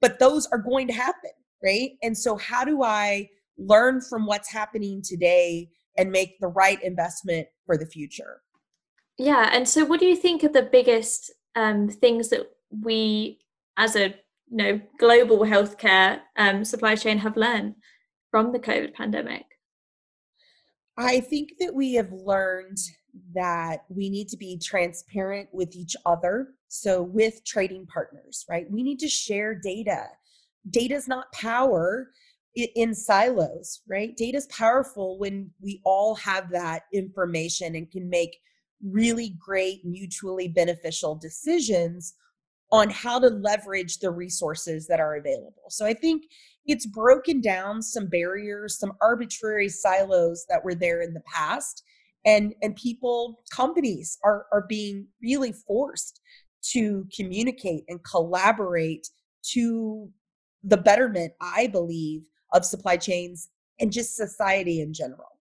but 0.00 0.18
those 0.18 0.46
are 0.52 0.58
going 0.58 0.86
to 0.86 0.92
happen, 0.92 1.30
right? 1.64 1.92
And 2.02 2.16
so, 2.16 2.36
how 2.36 2.64
do 2.64 2.82
I 2.82 3.28
learn 3.58 4.00
from 4.00 4.26
what's 4.26 4.52
happening 4.52 5.02
today 5.04 5.68
and 5.96 6.10
make 6.10 6.38
the 6.40 6.48
right 6.48 6.82
investment 6.82 7.48
for 7.66 7.76
the 7.76 7.86
future? 7.86 8.42
Yeah, 9.18 9.50
and 9.52 9.68
so 9.68 9.84
what 9.84 10.00
do 10.00 10.06
you 10.06 10.16
think 10.16 10.42
are 10.42 10.48
the 10.48 10.62
biggest 10.62 11.32
um, 11.54 11.88
things 11.88 12.30
that 12.30 12.50
we, 12.70 13.40
as 13.76 13.96
a 13.96 14.14
you 14.50 14.56
know 14.56 14.80
global 14.98 15.40
healthcare 15.40 16.20
um, 16.36 16.64
supply 16.64 16.96
chain, 16.96 17.18
have 17.18 17.36
learned 17.36 17.74
from 18.30 18.52
the 18.52 18.58
COVID 18.58 18.94
pandemic? 18.94 19.44
I 20.96 21.20
think 21.20 21.50
that 21.60 21.74
we 21.74 21.94
have 21.94 22.12
learned 22.12 22.78
that 23.34 23.84
we 23.88 24.08
need 24.08 24.28
to 24.28 24.36
be 24.36 24.58
transparent 24.58 25.48
with 25.52 25.74
each 25.76 25.96
other. 26.06 26.48
So, 26.68 27.02
with 27.02 27.44
trading 27.44 27.86
partners, 27.86 28.46
right? 28.48 28.70
We 28.70 28.82
need 28.82 28.98
to 29.00 29.08
share 29.08 29.54
data. 29.54 30.06
Data 30.70 30.94
is 30.94 31.06
not 31.06 31.30
power 31.32 32.08
in 32.54 32.94
silos, 32.94 33.82
right? 33.88 34.16
Data 34.16 34.38
is 34.38 34.46
powerful 34.46 35.18
when 35.18 35.50
we 35.60 35.80
all 35.84 36.14
have 36.16 36.50
that 36.50 36.84
information 36.92 37.74
and 37.74 37.90
can 37.90 38.08
make 38.08 38.38
really 38.82 39.36
great, 39.38 39.84
mutually 39.84 40.48
beneficial 40.48 41.14
decisions 41.14 42.14
on 42.72 42.88
how 42.88 43.18
to 43.18 43.28
leverage 43.28 43.98
the 43.98 44.10
resources 44.10 44.86
that 44.86 44.98
are 44.98 45.16
available. 45.16 45.64
So 45.68 45.84
I 45.84 45.92
think 45.92 46.24
it's 46.64 46.86
broken 46.86 47.40
down 47.40 47.82
some 47.82 48.06
barriers, 48.06 48.78
some 48.78 48.92
arbitrary 49.02 49.68
silos 49.68 50.46
that 50.48 50.64
were 50.64 50.74
there 50.74 51.02
in 51.02 51.12
the 51.12 51.22
past. 51.32 51.82
And, 52.24 52.54
and 52.62 52.74
people, 52.76 53.42
companies 53.50 54.18
are, 54.24 54.46
are 54.52 54.64
being 54.68 55.06
really 55.22 55.52
forced 55.52 56.20
to 56.70 57.06
communicate 57.14 57.84
and 57.88 58.00
collaborate 58.04 59.08
to 59.52 60.08
the 60.62 60.76
betterment, 60.76 61.32
I 61.40 61.66
believe, 61.66 62.22
of 62.54 62.64
supply 62.64 62.96
chains 62.96 63.48
and 63.80 63.92
just 63.92 64.16
society 64.16 64.80
in 64.80 64.94
general. 64.94 65.31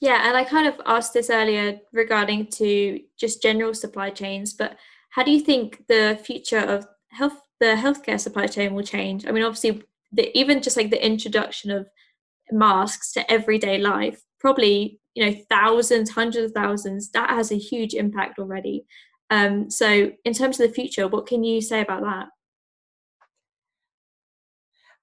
Yeah, 0.00 0.26
and 0.26 0.36
I 0.36 0.44
kind 0.44 0.66
of 0.66 0.80
asked 0.86 1.12
this 1.12 1.28
earlier 1.28 1.78
regarding 1.92 2.46
to 2.52 3.00
just 3.18 3.42
general 3.42 3.74
supply 3.74 4.08
chains, 4.10 4.54
but 4.54 4.76
how 5.10 5.22
do 5.22 5.30
you 5.30 5.40
think 5.40 5.86
the 5.88 6.18
future 6.24 6.58
of 6.58 6.86
health 7.08 7.40
the 7.60 7.76
healthcare 7.76 8.18
supply 8.18 8.46
chain 8.46 8.74
will 8.74 8.82
change? 8.82 9.26
I 9.26 9.32
mean, 9.32 9.44
obviously, 9.44 9.82
the, 10.12 10.36
even 10.38 10.62
just 10.62 10.78
like 10.78 10.90
the 10.90 11.04
introduction 11.04 11.70
of 11.70 11.86
masks 12.50 13.12
to 13.12 13.30
everyday 13.30 13.76
life, 13.76 14.22
probably 14.38 14.98
you 15.14 15.26
know 15.26 15.36
thousands, 15.50 16.10
hundreds 16.10 16.46
of 16.46 16.52
thousands, 16.52 17.10
that 17.10 17.28
has 17.30 17.52
a 17.52 17.58
huge 17.58 17.92
impact 17.92 18.38
already. 18.38 18.86
Um, 19.28 19.70
so, 19.70 20.10
in 20.24 20.32
terms 20.32 20.58
of 20.58 20.68
the 20.68 20.74
future, 20.74 21.08
what 21.08 21.26
can 21.26 21.44
you 21.44 21.60
say 21.60 21.82
about 21.82 22.02
that? 22.02 22.28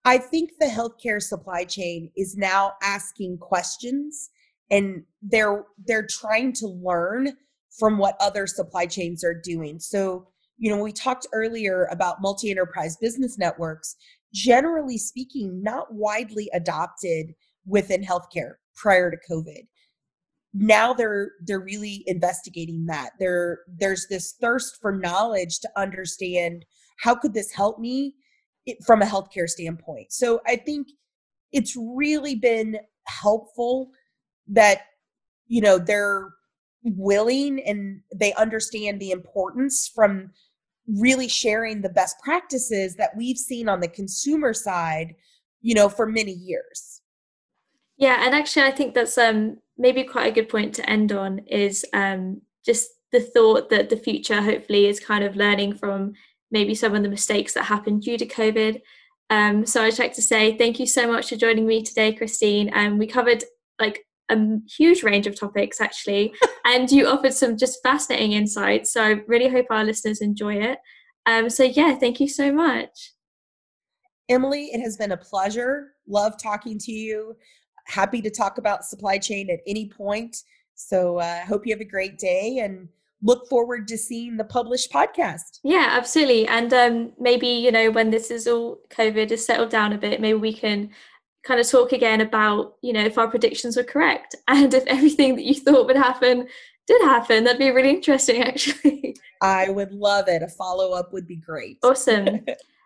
I 0.06 0.18
think 0.18 0.54
the 0.60 0.66
healthcare 0.66 1.22
supply 1.22 1.66
chain 1.66 2.10
is 2.16 2.36
now 2.36 2.74
asking 2.82 3.38
questions 3.38 4.32
and 4.70 5.04
they're 5.22 5.66
they're 5.86 6.08
trying 6.08 6.54
to 6.54 6.68
learn 6.68 7.34
from 7.78 7.98
what 7.98 8.18
other 8.20 8.48
supply 8.48 8.86
chains 8.86 9.24
are 9.24 9.40
doing. 9.44 9.80
So 9.80 10.28
you 10.58 10.74
know 10.74 10.82
we 10.82 10.92
talked 10.92 11.28
earlier 11.34 11.86
about 11.92 12.22
multi-enterprise 12.22 12.98
business 12.98 13.38
networks 13.38 13.96
generally 14.34 14.98
speaking 14.98 15.62
not 15.64 15.94
widely 15.94 16.50
adopted 16.54 17.34
within 17.66 18.04
healthcare 18.04 18.54
prior 18.76 19.12
to 19.12 19.18
covid. 19.30 19.68
Now 20.54 20.94
they're 20.94 21.32
they're 21.46 21.60
really 21.60 22.04
investigating 22.08 22.86
that. 22.88 23.12
There 23.20 23.60
there's 23.68 24.08
this 24.10 24.36
thirst 24.42 24.78
for 24.82 24.92
knowledge 24.92 25.60
to 25.60 25.70
understand 25.78 26.66
how 27.00 27.16
could 27.16 27.34
this 27.34 27.52
help 27.52 27.80
me? 27.80 28.16
From 28.86 29.02
a 29.02 29.06
healthcare 29.06 29.48
standpoint. 29.48 30.12
So 30.12 30.42
i 30.46 30.58
think 30.58 30.88
it's 31.52 31.76
really 31.78 32.36
been 32.36 32.78
helpful 33.08 33.90
that 34.50 34.82
you 35.48 35.62
know 35.62 35.78
they're 35.78 36.34
willing 36.84 37.62
and 37.64 38.02
they 38.16 38.34
understand 38.34 39.00
the 39.00 39.12
importance 39.12 39.92
from 39.94 40.32
really 40.88 41.28
sharing 41.28 41.82
the 41.82 41.90
best 41.90 42.16
practices 42.24 42.96
that 42.96 43.16
we've 43.18 43.38
seen 43.38 43.68
on 43.68 43.82
the 43.82 43.88
consumer 43.88 44.54
side 44.54 45.16
you 45.62 45.76
know 45.76 45.90
for 45.90 46.06
many 46.06 46.32
years. 46.32 47.02
Yeah 47.98 48.26
and 48.26 48.36
actually 48.36 48.66
i 48.66 48.72
think 48.72 48.94
that's 48.94 49.18
um 49.18 49.58
maybe 49.78 50.04
quite 50.04 50.28
a 50.28 50.36
good 50.36 50.50
point 50.50 50.76
to 50.76 50.90
end 50.90 51.12
on 51.12 51.40
is 51.40 51.86
um 51.94 52.42
just 52.66 52.90
the 53.12 53.22
thought 53.22 53.70
that 53.70 53.90
the 53.90 53.98
future 53.98 54.42
hopefully 54.42 54.86
is 54.86 55.00
kind 55.00 55.24
of 55.24 55.36
learning 55.36 55.76
from 55.76 56.14
maybe 56.52 56.76
some 56.76 56.96
of 56.96 57.04
the 57.04 57.10
mistakes 57.10 57.54
that 57.54 57.66
happened 57.66 58.02
due 58.02 58.18
to 58.18 58.26
covid. 58.26 58.82
Um, 59.30 59.66
so 59.66 59.82
i'd 59.84 60.00
like 60.00 60.14
to 60.14 60.22
say 60.22 60.58
thank 60.58 60.80
you 60.80 60.88
so 60.88 61.12
much 61.12 61.30
for 61.30 61.36
joining 61.36 61.68
me 61.68 61.82
today 61.84 62.14
christine. 62.14 62.70
And 62.70 62.94
um, 62.94 62.98
we 62.98 63.08
covered 63.08 63.44
like 63.80 64.07
a 64.30 64.58
huge 64.68 65.04
range 65.04 65.28
of 65.28 65.40
topics 65.40 65.80
actually 65.80 66.34
and 66.66 66.92
you 66.92 67.08
offered 67.08 67.34
some 67.34 67.58
just 67.58 67.82
fascinating 67.82 68.34
insights 68.34 68.92
so 68.92 69.02
i 69.02 69.22
really 69.28 69.48
hope 69.48 69.66
our 69.70 69.84
listeners 69.84 70.22
enjoy 70.22 70.56
it. 70.56 70.80
Um, 71.26 71.50
so 71.50 71.64
yeah 71.64 71.96
thank 71.96 72.20
you 72.20 72.28
so 72.28 72.52
much. 72.52 73.14
Emily 74.30 74.66
it 74.74 74.82
has 74.82 74.98
been 74.98 75.12
a 75.12 75.18
pleasure. 75.18 75.94
Love 76.08 76.34
talking 76.42 76.78
to 76.80 76.92
you. 76.92 77.36
Happy 77.86 78.22
to 78.22 78.30
talk 78.30 78.58
about 78.58 78.86
supply 78.86 79.18
chain 79.18 79.50
at 79.50 79.60
any 79.68 79.90
point. 79.90 80.38
So 80.76 81.18
i 81.18 81.40
uh, 81.40 81.46
hope 81.46 81.66
you 81.66 81.74
have 81.74 81.82
a 81.82 81.86
great 81.86 82.18
day 82.18 82.60
and 82.60 82.88
look 83.24 83.48
forward 83.48 83.88
to 83.88 83.98
seeing 83.98 84.38
the 84.38 84.44
published 84.44 84.92
podcast. 84.92 85.60
Yeah 85.64 85.88
absolutely. 85.92 86.48
And 86.48 86.74
um, 86.74 87.12
maybe 87.20 87.48
you 87.48 87.72
know 87.72 87.92
when 87.92 88.10
this 88.10 88.30
is 88.32 88.48
all 88.48 88.80
covid 88.90 89.32
is 89.32 89.46
settled 89.46 89.70
down 89.70 89.94
a 89.94 89.98
bit 89.98 90.22
maybe 90.22 90.38
we 90.38 90.54
can 90.54 90.90
kind 91.44 91.60
of 91.60 91.70
talk 91.70 91.92
again 91.92 92.22
about 92.22 92.76
you 92.82 92.94
know 92.94 93.04
if 93.04 93.18
our 93.18 93.30
predictions 93.30 93.78
were 93.78 93.84
correct 93.84 94.36
and 94.48 94.74
if 94.74 94.86
everything 94.88 95.36
that 95.36 95.46
you 95.46 95.54
thought 95.54 95.88
would 95.88 95.96
happen 95.96 96.48
did 96.88 97.02
happen 97.02 97.44
that'd 97.44 97.60
be 97.60 97.70
really 97.70 97.92
interesting 97.92 98.42
actually. 98.44 99.16
I 99.42 99.70
would 99.70 99.92
love 99.92 100.28
it. 100.28 100.42
A 100.42 100.48
follow-up 100.48 101.14
would 101.14 101.28
be 101.28 101.36
great. 101.36 101.78
Awesome 101.84 102.46